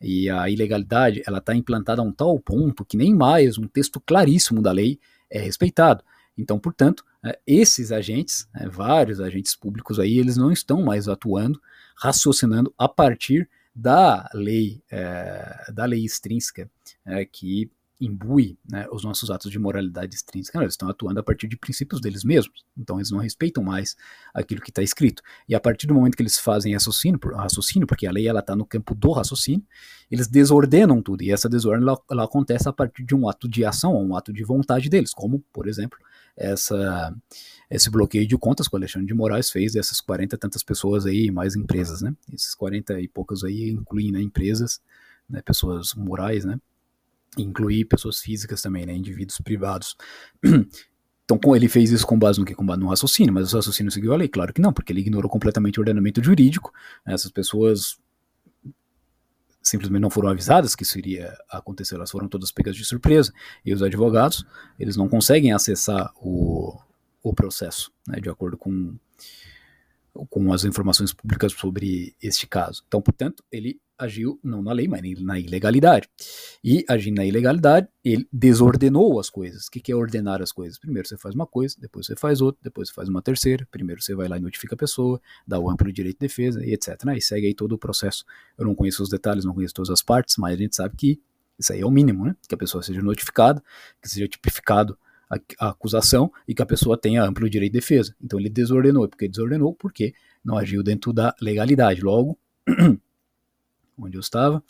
[0.00, 4.00] e a ilegalidade ela está implantada a um tal ponto que nem mais um texto
[4.00, 4.98] claríssimo da lei
[5.28, 6.02] é respeitado.
[6.36, 11.60] Então, portanto, é, esses agentes, é, vários agentes públicos aí, eles não estão mais atuando,
[11.96, 16.70] raciocinando a partir da lei, é, da lei extrínseca,
[17.04, 17.70] é, que
[18.00, 22.00] imbui né, os nossos atos de moralidade extrínseca, eles estão atuando a partir de princípios
[22.00, 23.94] deles mesmos, então eles não respeitam mais
[24.32, 25.22] aquilo que está escrito.
[25.48, 28.64] E a partir do momento que eles fazem raciocínio, raciocínio porque a lei está no
[28.64, 29.64] campo do raciocínio,
[30.10, 33.64] eles desordenam tudo, e essa desordem ela, ela acontece a partir de um ato de
[33.64, 35.98] ação, um ato de vontade deles, como, por exemplo,
[36.36, 37.14] essa,
[37.70, 41.30] esse bloqueio de contas que o Alexandre de Moraes fez dessas 40 tantas pessoas aí,
[41.30, 42.14] mais empresas, né?
[42.32, 44.80] Esses 40 e poucas aí incluem né, empresas,
[45.28, 46.58] né, pessoas morais, né?
[47.38, 49.96] Incluir pessoas físicas também, né, indivíduos privados.
[51.32, 52.56] Então, ele fez isso com base no que?
[52.56, 54.26] Com base no raciocínio, mas o raciocínio seguiu a lei?
[54.26, 56.72] Claro que não, porque ele ignorou completamente o ordenamento jurídico.
[57.06, 58.00] Essas pessoas
[59.62, 63.32] simplesmente não foram avisadas que isso iria acontecer, elas foram todas pegas de surpresa.
[63.64, 64.44] E os advogados,
[64.76, 66.76] eles não conseguem acessar o,
[67.22, 68.96] o processo, né, de acordo com,
[70.28, 72.82] com as informações públicas sobre este caso.
[72.86, 76.08] Então, portanto, ele agiu não na lei, mas na ilegalidade.
[76.64, 79.66] E agindo na ilegalidade, ele desordenou as coisas.
[79.66, 80.78] O que é ordenar as coisas?
[80.78, 83.66] Primeiro você faz uma coisa, depois você faz outra, depois você faz uma terceira.
[83.70, 86.72] Primeiro você vai lá e notifica a pessoa, dá o amplo direito de defesa e
[86.72, 86.96] etc.
[87.14, 88.24] E segue aí todo o processo.
[88.56, 91.20] Eu não conheço os detalhes, não conheço todas as partes, mas a gente sabe que
[91.58, 92.34] isso aí é o mínimo, né?
[92.48, 93.62] Que a pessoa seja notificada,
[94.00, 94.98] que seja tipificado
[95.30, 98.14] a, a acusação e que a pessoa tenha amplo direito de defesa.
[98.20, 100.12] Então ele desordenou, porque desordenou porque
[100.44, 102.00] não agiu dentro da legalidade.
[102.00, 102.38] Logo,
[103.96, 104.62] onde eu estava.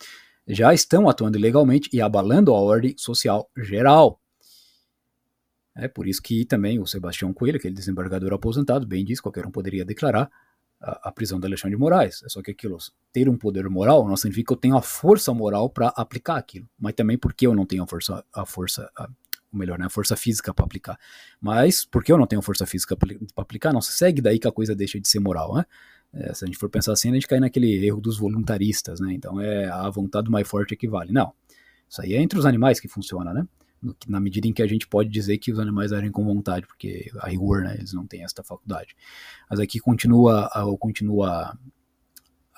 [0.46, 4.20] já estão atuando ilegalmente e abalando a ordem social geral.
[5.74, 9.50] É por isso que também o Sebastião Coelho, aquele desembargador aposentado, bem diz, qualquer um
[9.50, 10.30] poderia declarar
[10.80, 12.22] a, a prisão do Alexandre de Moraes.
[12.24, 12.76] É só que aquilo,
[13.12, 16.68] ter um poder moral não significa que eu tenho a força moral para aplicar aquilo,
[16.78, 19.08] mas também porque eu não tenho a força, a força, a,
[19.52, 20.98] melhor, né, a força física para aplicar.
[21.40, 24.52] Mas porque eu não tenho força física para aplicar, não se segue daí que a
[24.52, 25.64] coisa deixa de ser moral, né?
[26.12, 29.12] É, se a gente for pensar assim, a gente cai naquele erro dos voluntaristas, né?
[29.12, 31.12] Então é a vontade mais forte que vale.
[31.12, 31.32] Não.
[31.88, 33.46] Isso aí é entre os animais que funciona, né?
[34.06, 37.10] Na medida em que a gente pode dizer que os animais agem com vontade, porque
[37.18, 38.94] a rigor, né, eles não têm esta faculdade.
[39.48, 41.56] Mas aqui continua, continua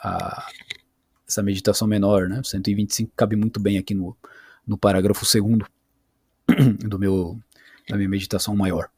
[0.03, 0.49] a,
[1.29, 2.43] essa meditação menor, né?
[2.43, 4.17] 125 cabe muito bem aqui no,
[4.67, 5.65] no parágrafo segundo
[6.87, 7.39] do meu,
[7.89, 8.89] da minha meditação maior.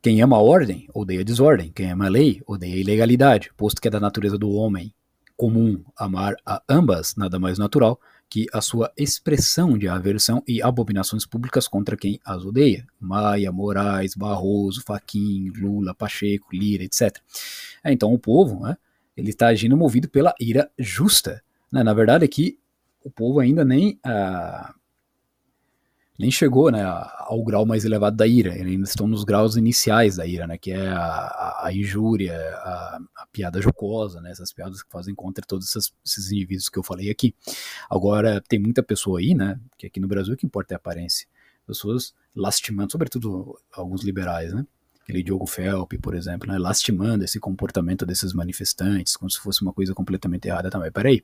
[0.00, 1.70] Quem ama a ordem, odeia a desordem.
[1.72, 4.92] Quem ama a lei, odeia a ilegalidade, posto que é da natureza do homem
[5.36, 11.26] comum amar a ambas, nada mais natural que a sua expressão de aversão e abominações
[11.26, 12.86] públicas contra quem as odeia.
[12.98, 17.18] Maia, Moraes, Barroso, Faquin, Lula, Pacheco, Lira, etc.
[17.84, 18.76] É, então o povo, né,
[19.14, 21.42] ele está agindo movido pela ira justa.
[21.70, 21.82] Né?
[21.82, 22.58] Na verdade, aqui
[23.04, 24.72] o povo ainda nem ah,
[26.22, 30.24] nem chegou né, ao grau mais elevado da ira, ainda estão nos graus iniciais da
[30.24, 34.84] ira, né, que é a, a, a injúria, a, a, piada jocosa, né, essas piadas
[34.84, 37.34] que fazem contra todos esses, esses, indivíduos que eu falei aqui.
[37.90, 40.78] Agora, tem muita pessoa aí, né, que aqui no Brasil o que importa é a
[40.78, 41.26] aparência,
[41.66, 44.64] pessoas lastimando, sobretudo alguns liberais, né,
[45.02, 49.72] aquele Diogo Felp, por exemplo, né, lastimando esse comportamento desses manifestantes, como se fosse uma
[49.72, 50.90] coisa completamente errada também.
[50.90, 51.22] Peraí,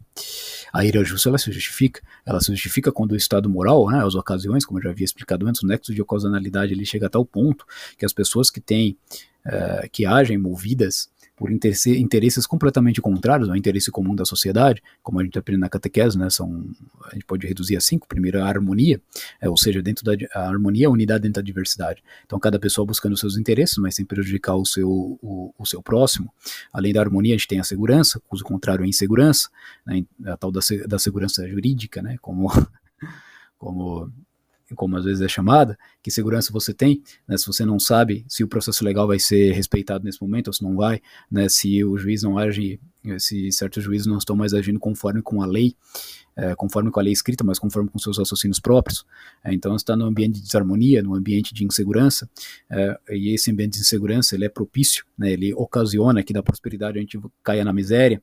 [0.72, 4.14] a ira justa ela se justifica, ela se justifica quando o estado moral, né, as
[4.14, 7.24] ocasiões, como eu já havia explicado antes, o nexo de ocasionalidade ele chega a tal
[7.24, 7.64] ponto
[7.96, 8.98] que as pessoas que têm,
[9.46, 11.08] uh, que agem movidas
[11.38, 16.18] por interesses completamente contrários ao interesse comum da sociedade, como a gente aprende na catequese,
[16.18, 16.68] né, são,
[17.04, 19.00] a gente pode reduzir a cinco, primeiro a harmonia,
[19.40, 22.02] é, ou seja, dentro da a harmonia é a unidade dentro da diversidade.
[22.26, 25.80] Então cada pessoa buscando os seus interesses, mas sem prejudicar o seu, o, o seu
[25.80, 26.32] próximo.
[26.72, 29.48] Além da harmonia, a gente tem a segurança, cujo contrário é insegurança,
[29.86, 32.48] né, a tal da, da segurança jurídica, né, como,
[33.56, 34.10] como
[34.74, 38.44] como às vezes é chamada, que segurança você tem, né, se você não sabe se
[38.44, 41.00] o processo legal vai ser respeitado nesse momento ou se não vai,
[41.30, 42.80] né, se o juiz não age,
[43.18, 45.74] se certos juízes não estão mais agindo conforme com a lei,
[46.36, 49.04] é, conforme com a lei escrita, mas conforme com seus raciocínios próprios.
[49.42, 52.30] É, então está no ambiente de desarmonia, no ambiente de insegurança,
[52.70, 56.98] é, e esse ambiente de insegurança ele é propício, né, ele ocasiona que da prosperidade
[56.98, 58.22] a gente caia na miséria,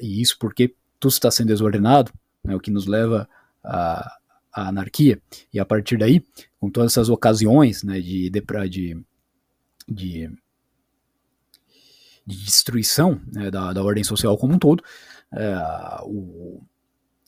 [0.00, 2.12] e isso porque tudo está sendo desordenado,
[2.44, 3.28] né, o que nos leva
[3.64, 4.19] a
[4.52, 5.20] a anarquia.
[5.52, 6.24] E a partir daí,
[6.58, 9.04] com todas essas ocasiões né, de, de, de,
[9.88, 10.30] de,
[12.26, 14.82] de destruição né, da, da ordem social como um todo,
[15.32, 15.56] é,
[16.02, 16.62] o,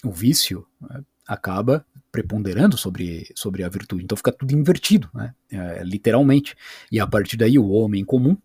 [0.04, 4.04] o vício né, acaba preponderando sobre, sobre a virtude.
[4.04, 6.54] Então fica tudo invertido, né, é, literalmente.
[6.90, 8.36] E a partir daí, o homem comum,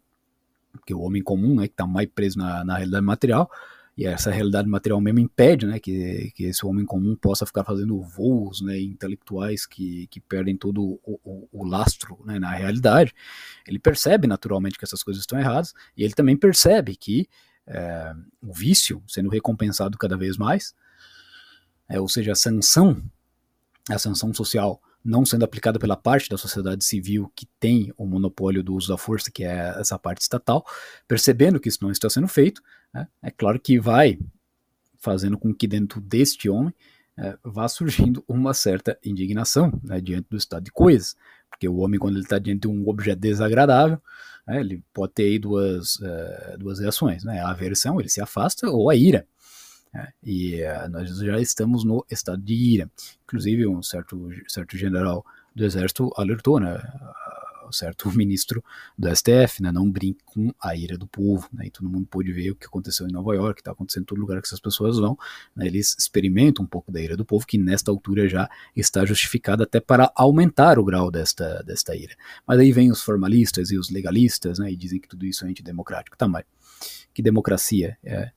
[0.86, 3.52] que o homem comum, né, que está mais preso na, na realidade material,
[3.98, 8.00] e essa realidade material mesmo impede né, que, que esse homem comum possa ficar fazendo
[8.04, 13.12] voos né, intelectuais que, que perdem todo o, o, o lastro né, na realidade.
[13.68, 17.28] Ele percebe naturalmente que essas coisas estão erradas e ele também percebe que
[17.66, 20.76] é, o vício sendo recompensado cada vez mais,
[21.90, 23.02] é, ou seja, a sanção,
[23.90, 28.62] a sanção social não sendo aplicada pela parte da sociedade civil que tem o monopólio
[28.62, 30.66] do uso da força, que é essa parte estatal,
[31.08, 32.62] percebendo que isso não está sendo feito,
[32.94, 34.20] né, é claro que vai
[35.00, 36.74] fazendo com que dentro deste homem
[37.18, 41.16] é, vá surgindo uma certa indignação né, diante do estado de coisas,
[41.50, 44.02] porque o homem, quando ele está diante de um objeto desagradável,
[44.46, 48.70] né, ele pode ter aí duas, é, duas reações, né, a aversão, ele se afasta,
[48.70, 49.26] ou a ira.
[49.96, 52.92] É, e uh, nós já estamos no estado de ira.
[53.24, 55.26] Inclusive, um certo, certo general
[55.56, 56.78] do exército alertou, né?
[57.72, 58.64] Certo ministro
[58.98, 59.72] do STF, né?
[59.72, 61.48] Não brinque com a ira do povo.
[61.52, 64.06] Né, e todo mundo pôde ver o que aconteceu em Nova York, está acontecendo em
[64.06, 65.18] todo lugar que essas pessoas vão.
[65.56, 69.64] Né, eles experimentam um pouco da ira do povo, que nesta altura já está justificada
[69.64, 72.16] até para aumentar o grau desta, desta ira.
[72.48, 75.50] Mas aí vem os formalistas e os legalistas né, e dizem que tudo isso é
[75.50, 76.18] antidemocrático.
[76.18, 76.44] Tá, mas
[77.14, 78.32] que democracia é?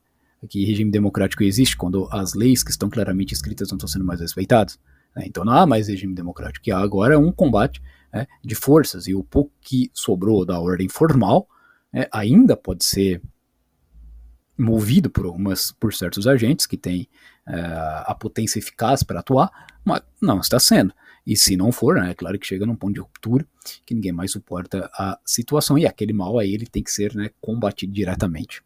[0.49, 4.21] que regime democrático existe quando as leis que estão claramente escritas não estão sendo mais
[4.21, 4.79] respeitadas.
[5.15, 5.25] Né?
[5.27, 9.07] Então não há mais regime democrático, que há agora é um combate né, de forças,
[9.07, 11.49] e o pouco que sobrou da ordem formal
[11.93, 13.23] né, ainda pode ser
[14.57, 17.09] movido por algumas por certos agentes que têm
[17.49, 19.51] uh, a potência eficaz para atuar,
[19.85, 20.93] mas não está sendo.
[21.27, 23.47] E se não for, né, é claro que chega num ponto de ruptura
[23.87, 27.31] que ninguém mais suporta a situação e aquele mal aí ele tem que ser né,
[27.41, 28.63] combatido diretamente.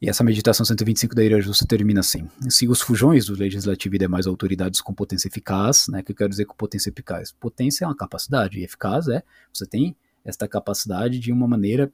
[0.00, 3.98] E essa meditação 125 da ira justa termina assim: siga os fujões do legislativo e
[3.98, 6.02] demais autoridades com potência eficaz, né?
[6.02, 7.32] Que eu quero dizer com potência eficaz?
[7.32, 9.22] Potência é uma capacidade, e eficaz é
[9.52, 11.92] você tem esta capacidade de uma maneira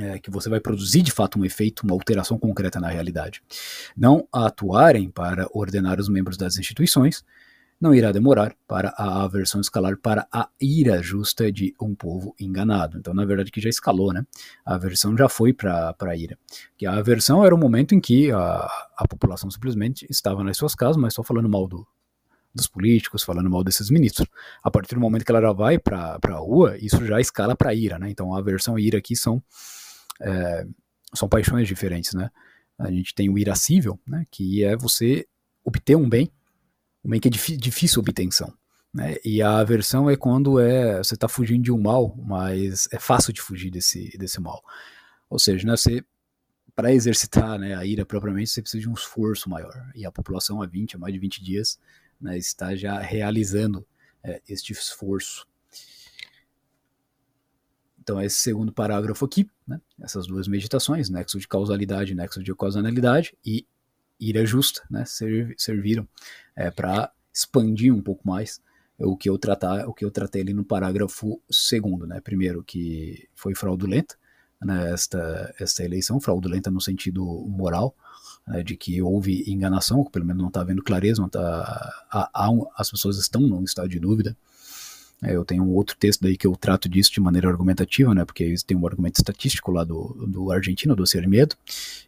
[0.00, 3.42] é, que você vai produzir de fato um efeito, uma alteração concreta na realidade.
[3.96, 7.24] Não atuarem para ordenar os membros das instituições,
[7.80, 12.98] não irá demorar para a aversão escalar para a ira justa de um povo enganado.
[12.98, 14.24] Então, na verdade, que já escalou, né?
[14.64, 16.38] A aversão já foi para a ira.
[16.76, 20.74] Que a aversão era o momento em que a, a população simplesmente estava nas suas
[20.74, 21.86] casas, mas só falando mal do,
[22.54, 24.28] dos políticos, falando mal desses ministros.
[24.62, 27.74] A partir do momento que ela já vai para a rua, isso já escala para
[27.74, 28.08] ira, né?
[28.08, 29.42] Então, a aversão e ira aqui são,
[30.22, 30.66] é,
[31.12, 32.30] são paixões diferentes, né?
[32.78, 34.24] A gente tem o irascível, né?
[34.30, 35.26] Que é você
[35.64, 36.30] obter um bem
[37.10, 38.52] bem que é difícil obtenção.
[38.92, 39.16] Né?
[39.24, 43.32] E a aversão é quando é, você está fugindo de um mal, mas é fácil
[43.32, 44.62] de fugir desse, desse mal.
[45.28, 45.74] Ou seja, né,
[46.74, 49.90] para exercitar né, a ira propriamente, você precisa de um esforço maior.
[49.94, 51.78] E a população há 20, há mais de 20 dias,
[52.20, 53.84] né, está já realizando
[54.22, 55.46] é, este esforço.
[58.00, 62.52] Então, esse segundo parágrafo aqui, né, essas duas meditações, nexo de causalidade e nexo de
[62.52, 63.66] ocasionalidade, e
[64.28, 65.04] ira justa, né,
[65.56, 66.08] serviram
[66.56, 68.60] é, para expandir um pouco mais
[68.98, 72.20] o que eu tratar, o que eu tratei ali no parágrafo segundo, né?
[72.20, 74.14] Primeiro que foi fraudulenta,
[74.62, 77.94] né, esta eleição fraudulenta no sentido moral,
[78.46, 82.50] né, de que houve enganação, pelo menos não está havendo clareza, não tá, há, há
[82.76, 84.36] as pessoas estão num estado de dúvida,
[85.22, 88.54] eu tenho um outro texto daí que eu trato disso de maneira argumentativa, né, porque
[88.66, 91.56] tem um argumento estatístico lá do, do argentino, do Medo,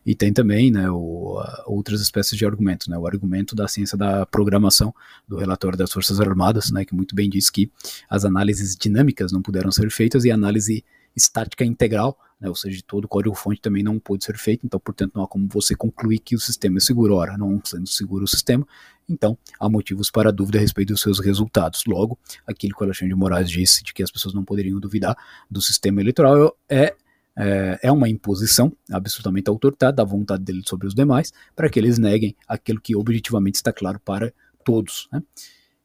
[0.05, 4.27] e tem também né, o, outras espécies de argumentos, né, o argumento da ciência da
[4.27, 4.95] programação
[5.27, 7.71] do relatório das Forças Armadas, né, que muito bem diz que
[8.09, 10.85] as análises dinâmicas não puderam ser feitas e a análise
[11.17, 15.13] estática integral, né, ou seja, todo o código-fonte também não pôde ser feito, então, portanto,
[15.15, 17.15] não há como você concluir que o sistema é seguro.
[17.15, 18.67] Ora, não sendo seguro o sistema,
[19.09, 21.83] então há motivos para dúvida a respeito dos seus resultados.
[21.87, 25.17] Logo, aquilo que o Alexandre de Moraes disse de que as pessoas não poderiam duvidar
[25.51, 26.95] do sistema eleitoral é
[27.39, 31.99] é, é uma imposição absolutamente autoritária da vontade dele sobre os demais, para que eles
[31.99, 34.33] neguem aquilo que objetivamente está claro para
[34.65, 35.07] todos.
[35.13, 35.23] Né?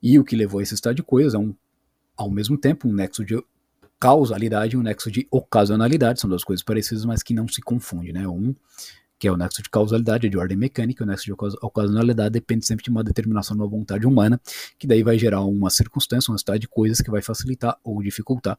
[0.01, 1.53] E o que levou a esse estado de coisas é um,
[2.15, 3.43] ao mesmo tempo, um nexo de
[3.99, 8.13] causalidade e um nexo de ocasionalidade, são duas coisas parecidas, mas que não se confundem,
[8.13, 8.27] né?
[8.27, 8.55] Um
[9.21, 12.65] que é o nexo de causalidade, é de ordem mecânica, o nexo de ocasionalidade depende
[12.65, 14.41] sempre de uma determinação da vontade humana,
[14.79, 18.57] que daí vai gerar uma circunstância, um estado de coisas que vai facilitar ou dificultar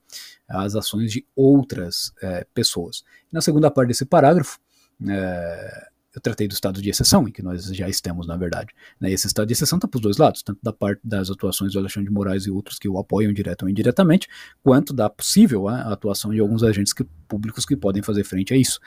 [0.49, 3.03] as ações de outras é, pessoas.
[3.33, 4.61] Na segunda parte desse parágrafo,
[5.09, 8.73] é, eu tratei do estado de exceção, em que nós já estamos, na verdade.
[9.01, 9.11] Né?
[9.11, 11.81] Esse estado de exceção está para os dois lados, tanto da parte das atuações do
[11.81, 14.29] Alexandre de Moraes e outros que o apoiam direto ou indiretamente,
[14.63, 18.57] quanto da possível né, atuação de alguns agentes que, públicos que podem fazer frente a
[18.57, 18.79] isso.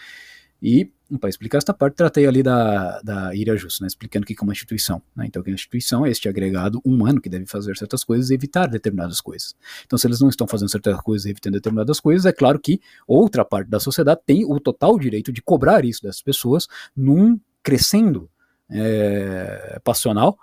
[0.68, 0.89] E,
[1.20, 4.41] para explicar esta parte, tratei ali da, da ira justa, né, explicando o que é
[4.41, 4.99] uma instituição.
[5.16, 5.28] Né?
[5.28, 8.66] Então, que a instituição é este agregado humano que deve fazer certas coisas e evitar
[8.66, 9.53] determinadas coisas.
[9.86, 12.82] Então, se eles não estão fazendo certas coisas e evitando determinadas coisas, é claro que
[13.07, 18.28] outra parte da sociedade tem o total direito de cobrar isso dessas pessoas num crescendo
[18.68, 20.36] é, passional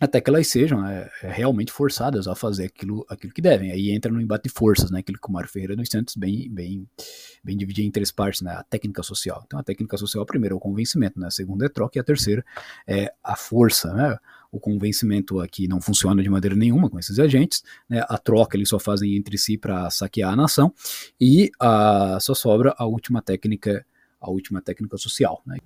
[0.00, 3.72] até que elas sejam é, é, realmente forçadas a fazer aquilo, aquilo que devem.
[3.72, 5.00] Aí entra no embate de forças, né?
[5.00, 6.88] Aquilo que o Mário Ferreira dos Santos bem, bem,
[7.42, 8.52] bem dividia em três partes, né?
[8.52, 9.42] A técnica social.
[9.44, 11.26] Então, a técnica social, a primeira é o convencimento, né?
[11.26, 12.44] A segunda é a troca e a terceira
[12.86, 14.16] é a força, né?
[14.52, 18.04] O convencimento aqui não funciona de maneira nenhuma com esses agentes, né?
[18.08, 20.72] A troca eles só fazem entre si para saquear a nação
[21.20, 23.84] e a, só sobra a última técnica,
[24.20, 25.58] a última técnica social, né?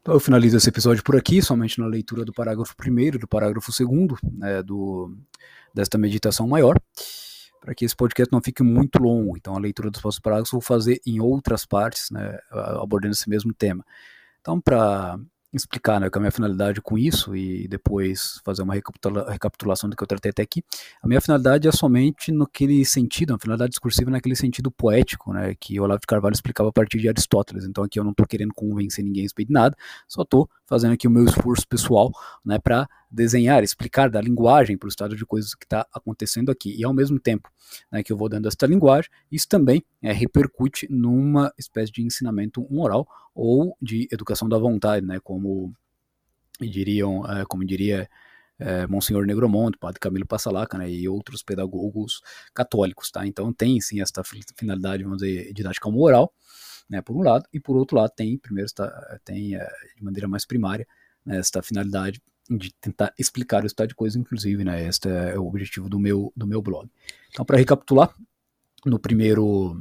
[0.00, 3.70] Então eu finalizo esse episódio por aqui, somente na leitura do parágrafo primeiro, do parágrafo
[3.70, 5.14] segundo, né, do,
[5.74, 6.80] desta meditação maior,
[7.60, 9.36] para que esse podcast não fique muito longo.
[9.36, 13.28] Então a leitura dos próximos parágrafos eu vou fazer em outras partes, né, abordando esse
[13.28, 13.84] mesmo tema.
[14.40, 15.18] Então, para
[15.52, 19.90] explicar né, qual é a minha finalidade com isso e depois fazer uma recapitula recapitulação
[19.90, 20.62] do que eu tratei até aqui.
[21.02, 25.80] A minha finalidade é somente naquele sentido, a finalidade discursiva naquele sentido poético, né, que
[25.80, 27.64] Olavo de Carvalho explicava a partir de Aristóteles.
[27.64, 29.76] Então aqui eu não estou querendo convencer ninguém a respeito de nada,
[30.06, 32.12] só estou fazendo aqui o meu esforço pessoal
[32.44, 36.74] né, para desenhar, explicar, dar linguagem para o estado de coisas que está acontecendo aqui.
[36.78, 37.50] E ao mesmo tempo
[37.90, 42.66] né, que eu vou dando esta linguagem, isso também é, repercute numa espécie de ensinamento
[42.70, 45.74] moral ou de educação da vontade, né, como
[46.60, 48.08] diriam, é, como diria
[48.58, 52.20] é, Monsenhor Negromont, Padre Camilo Passalaca, né, e outros pedagogos
[52.54, 53.26] católicos, tá?
[53.26, 54.22] Então tem sim esta
[54.56, 56.32] finalidade, vamos dizer, didática moral,
[56.88, 60.28] né, por um lado, e por outro lado tem, primeiro está, tem é, de maneira
[60.28, 60.86] mais primária,
[61.24, 62.20] né, esta finalidade
[62.50, 64.86] de tentar explicar o estado de coisa, inclusive, né?
[64.86, 66.88] Este é o objetivo do meu, do meu blog.
[67.30, 68.14] Então, para recapitular,
[68.84, 69.78] no primeiro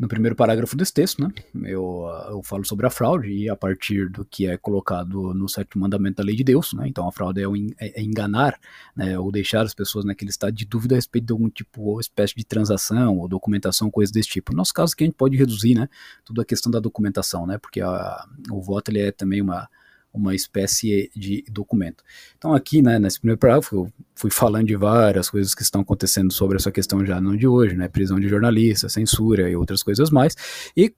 [0.00, 1.30] no primeiro parágrafo desse texto, né,
[1.62, 5.82] eu, eu falo sobre a fraude e a partir do que é colocado no sétimo
[5.82, 7.44] mandamento da lei de Deus, né, então a fraude é,
[7.78, 8.58] é, é enganar,
[8.96, 12.00] né, ou deixar as pessoas naquele estado de dúvida a respeito de algum tipo ou
[12.00, 14.52] espécie de transação ou documentação, coisa desse tipo.
[14.52, 15.86] No nosso caso que a gente pode reduzir, né,
[16.24, 19.68] tudo a questão da documentação, né, porque a, o voto ele é também uma
[20.12, 22.02] uma espécie de documento.
[22.36, 26.32] Então aqui, né, nesse primeiro parágrafo, eu fui falando de várias coisas que estão acontecendo
[26.32, 30.10] sobre essa questão já não de hoje, né, prisão de jornalistas, censura e outras coisas
[30.10, 30.34] mais,
[30.76, 30.92] e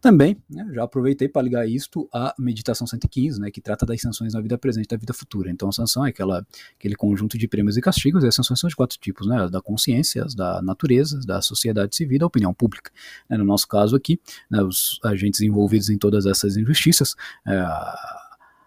[0.00, 4.34] também, né, já aproveitei para ligar isto à meditação 115, né, que trata das sanções
[4.34, 5.50] na vida presente e da vida futura.
[5.50, 6.46] Então a sanção é aquela,
[6.78, 9.50] aquele conjunto de prêmios e castigos, e as sanções são de quatro tipos, né, as
[9.50, 12.90] da consciência, as da natureza, as da sociedade civil da opinião pública.
[13.28, 14.20] Né, no nosso caso aqui,
[14.50, 17.14] né, os agentes envolvidos em todas essas injustiças,
[17.46, 17.64] é,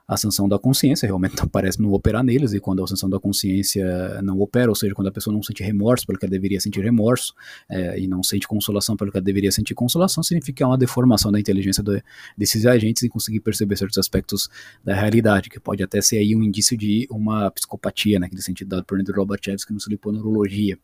[0.07, 4.21] a sanção da consciência realmente parece não operar neles, e quando a sanção da consciência
[4.21, 6.81] não opera, ou seja, quando a pessoa não sente remorso pelo que ela deveria sentir
[6.81, 7.33] remorso,
[7.69, 11.31] é, e não sente consolação pelo que ela deveria sentir consolação, significa há uma deformação
[11.31, 12.01] da inteligência do,
[12.37, 14.49] desses agentes em conseguir perceber certos aspectos
[14.83, 18.85] da realidade, que pode até ser aí um indício de uma psicopatia, naquele sentido dado
[18.85, 20.77] por Andrew Lobachevsky no seu Liponeurologia,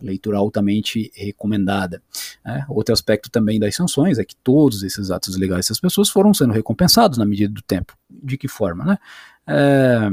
[0.00, 2.02] leitura altamente recomendada.
[2.44, 6.34] É, outro aspecto também das sanções é que todos esses atos legais dessas pessoas foram
[6.34, 7.96] sendo recompensados na medida do tempo.
[8.22, 8.84] De que forma?
[8.84, 8.98] Né?
[9.46, 10.08] É,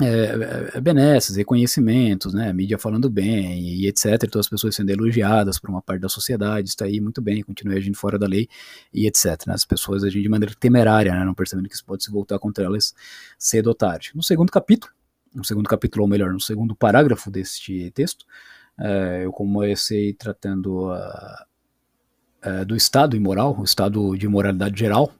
[0.00, 5.58] é, é benesses, reconhecimentos, né, mídia falando bem e etc, todas as pessoas sendo elogiadas
[5.58, 8.48] por uma parte da sociedade, está aí muito bem, continue agindo fora da lei
[8.92, 9.46] e etc.
[9.46, 12.38] Né, as pessoas agindo de maneira temerária, né, não percebendo que isso pode se voltar
[12.38, 12.94] contra elas
[13.38, 14.12] cedo ou tarde.
[14.14, 14.92] No segundo capítulo,
[15.34, 18.26] no segundo capítulo, ou melhor, no segundo parágrafo deste texto,
[18.78, 20.96] é, eu comecei tratando uh,
[22.44, 25.12] uh, do estado imoral, o estado de moralidade geral,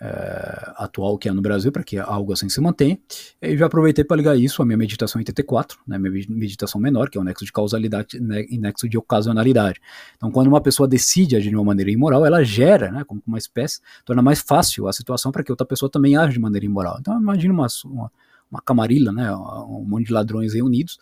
[0.00, 2.98] uh, atual que é no Brasil, para que algo assim se mantenha.
[3.40, 7.18] E já aproveitei para ligar isso à minha meditação 84, né, minha meditação menor, que
[7.18, 9.80] é o nexo de causalidade né, e nexo de ocasionalidade.
[10.16, 13.38] Então, quando uma pessoa decide agir de uma maneira imoral, ela gera, né, como uma
[13.38, 16.96] espécie, torna mais fácil a situação para que outra pessoa também age de maneira imoral.
[17.00, 18.12] Então, imagina uma, uma,
[18.50, 20.98] uma camarilla, né, um monte de ladrões reunidos,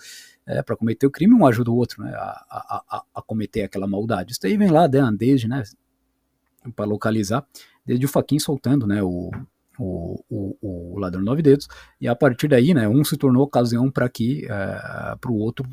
[0.46, 3.62] é, para cometer o crime, um ajuda o outro né, a, a, a, a, cometer
[3.62, 4.32] aquela maldade.
[4.32, 5.62] Isso aí vem lá né, desde, né,
[6.74, 7.46] para localizar,
[7.84, 9.30] desde o Faquin soltando né, o,
[9.78, 11.68] o, o, o ladrão nove dedos,
[12.00, 15.64] e a partir daí, né, um se tornou ocasião para que, é, para o outro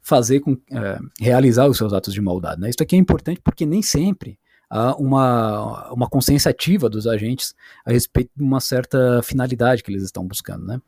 [0.00, 2.60] fazer com, é, realizar os seus atos de maldade.
[2.60, 2.70] Né?
[2.70, 4.38] Isso aqui é importante porque nem sempre
[4.70, 7.54] há uma, uma consciência ativa dos agentes
[7.84, 10.64] a respeito de uma certa finalidade que eles estão buscando.
[10.64, 10.80] Né?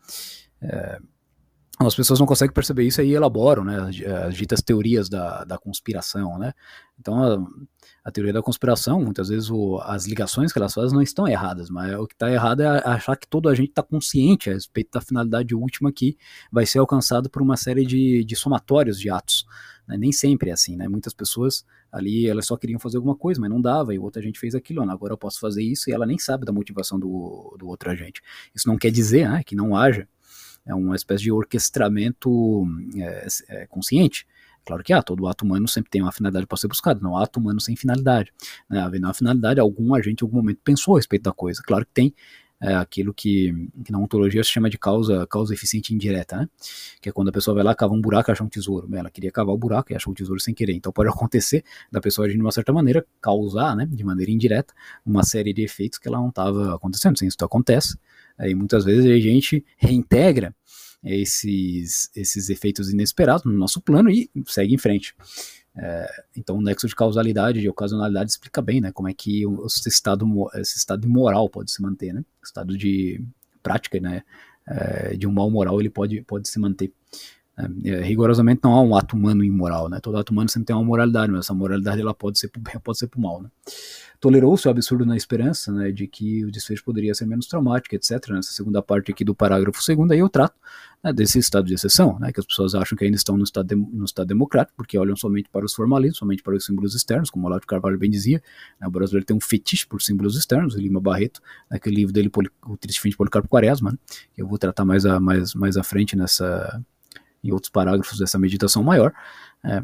[0.62, 0.98] É,
[1.86, 5.58] as pessoas não conseguem perceber isso e elaboram, né, as, as ditas teorias da, da
[5.58, 6.52] conspiração, né,
[6.98, 7.46] então a,
[8.04, 11.70] a teoria da conspiração, muitas vezes o, as ligações que elas fazem não estão erradas,
[11.70, 14.90] mas o que está errado é achar que todo a gente está consciente a respeito
[14.92, 16.16] da finalidade última que
[16.50, 19.46] vai ser alcançada por uma série de, de somatórios de atos,
[19.86, 23.40] né, nem sempre é assim, né, muitas pessoas ali, elas só queriam fazer alguma coisa,
[23.40, 26.04] mas não dava, e outra gente fez aquilo, agora eu posso fazer isso, e ela
[26.04, 28.20] nem sabe da motivação do, do outro agente.
[28.54, 30.06] Isso não quer dizer né, que não haja
[30.68, 32.64] é uma espécie de orquestramento
[32.96, 34.26] é, é, consciente.
[34.64, 37.24] Claro que ah, todo ato humano sempre tem uma finalidade para ser buscado, não há
[37.24, 38.30] ato humano sem finalidade.
[38.68, 38.78] Né?
[38.80, 41.62] Havendo uma finalidade, algum agente em algum momento pensou a respeito da coisa.
[41.64, 42.14] Claro que tem
[42.60, 46.48] é, aquilo que, que, na ontologia se chama de causa, causa eficiente indireta, né?
[47.00, 48.88] Que é quando a pessoa vai lá, cava um buraco e acha um tesouro.
[48.94, 50.74] Ela queria cavar o buraco e achou o tesouro sem querer.
[50.74, 54.74] Então pode acontecer da pessoa agir de uma certa maneira, causar, né, de maneira indireta,
[55.06, 57.16] uma série de efeitos que ela não estava acontecendo.
[57.22, 57.96] Isso acontece.
[58.38, 60.54] Aí muitas vezes a gente reintegra
[61.02, 65.14] esses, esses efeitos inesperados no nosso plano e segue em frente.
[65.76, 69.88] É, então o nexo de causalidade e ocasionalidade explica bem né, como é que esse
[69.88, 72.24] estado, esse estado moral pode se manter, né?
[72.42, 73.22] estado de
[73.62, 74.22] prática né,
[74.66, 76.92] é, de um mal moral ele pode, pode se manter.
[77.84, 79.98] É, rigorosamente não há um ato humano imoral, né?
[80.00, 82.62] todo ato humano sempre tem uma moralidade, mas essa moralidade ela pode ser para o
[82.62, 83.42] bem pode ser para o mal.
[83.42, 83.50] Né?
[84.20, 88.30] tolerou-se o absurdo na esperança né, de que o desfecho poderia ser menos traumático, etc.
[88.30, 90.56] Nessa segunda parte aqui do parágrafo segundo, aí eu trato
[91.02, 93.68] né, desse estado de exceção, né, que as pessoas acham que ainda estão no estado,
[93.68, 97.30] de, no estado democrático, porque olham somente para os formalismos, somente para os símbolos externos,
[97.30, 98.42] como o Olavo de Carvalho bem dizia.
[98.80, 101.40] Né, o brasileiro tem um fetiche por símbolos externos, o Lima Barreto,
[101.70, 102.30] naquele livro dele,
[102.66, 103.98] O Triste Fim de Policarpo Quaresma, né,
[104.36, 106.82] eu vou tratar mais, a, mais, mais à frente nessa,
[107.42, 109.12] em outros parágrafos dessa meditação maior.
[109.64, 109.82] É,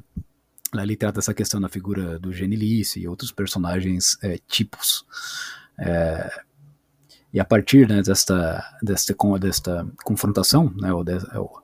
[0.83, 5.05] ele trata essa questão da figura do Genilice e outros personagens é, tipos.
[5.79, 6.31] É,
[7.33, 11.63] e a partir né, desta, desta, desta confrontação né, ou de, ou,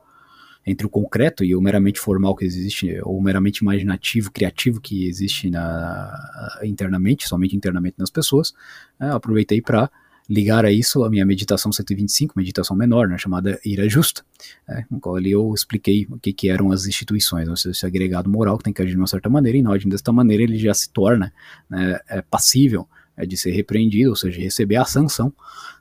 [0.66, 5.50] entre o concreto e o meramente formal que existe, ou meramente imaginativo, criativo que existe
[5.50, 8.52] na, internamente, somente internamente nas pessoas,
[9.00, 9.90] é, aproveitei para
[10.30, 14.22] ligar a isso a minha meditação 125, meditação menor, né, chamada Ira Justa,
[14.66, 17.84] né, no qual ali eu expliquei o que, que eram as instituições, ou seja, esse
[17.84, 20.44] agregado moral que tem que agir de uma certa maneira, e na ordem desta maneira
[20.44, 21.32] ele já se torna
[21.68, 25.32] né, é, passível é, de ser repreendido, ou seja, receber a sanção,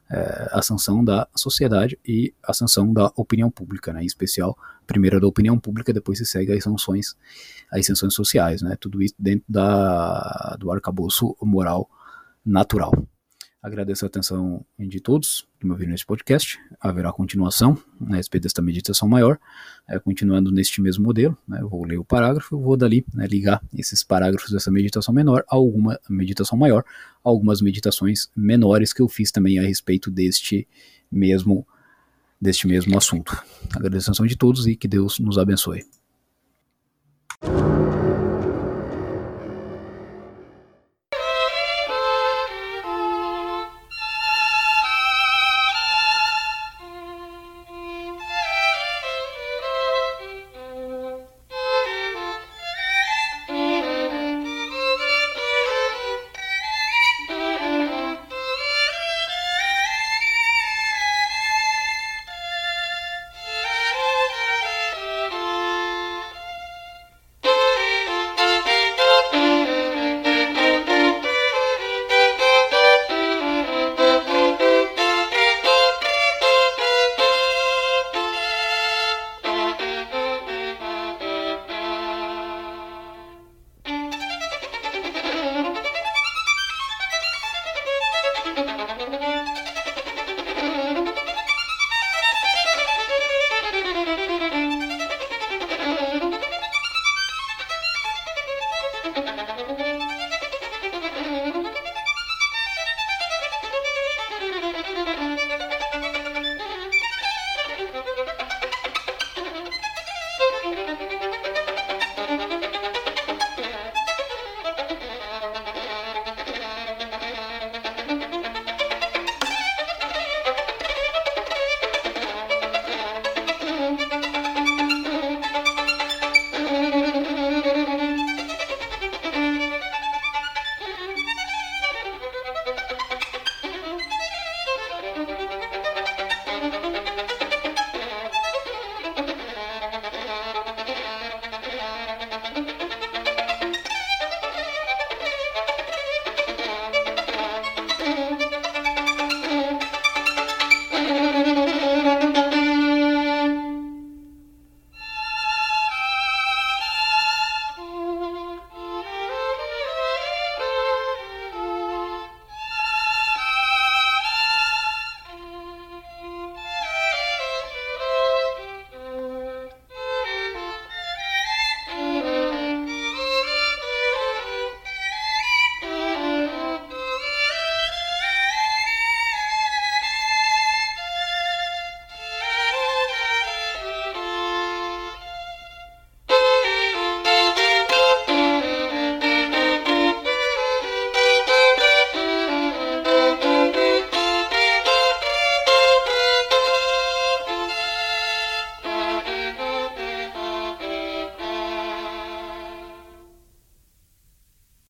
[0.09, 5.21] é, a sanção da sociedade e a sanção da opinião pública, né, em especial, primeiro
[5.21, 7.15] da opinião pública, depois se segue as sanções,
[7.71, 11.87] as sanções sociais, né, tudo isso dentro da, do arcabouço moral
[12.43, 12.91] natural.
[13.61, 16.57] Agradeço a atenção de todos que me ouviram nesse podcast.
[16.79, 19.37] Haverá continuação né, a respeito desta meditação maior,
[19.85, 21.37] é, continuando neste mesmo modelo.
[21.45, 25.13] Né, eu vou ler o parágrafo, eu vou dali né, ligar esses parágrafos dessa meditação
[25.13, 26.85] menor a alguma meditação maior,
[27.21, 30.65] algumas meditações menores que eu fiz também a respeito deste
[31.11, 31.67] mesmo,
[32.39, 33.43] deste mesmo assunto.
[33.75, 35.83] Agradeço a atenção de todos e que Deus nos abençoe.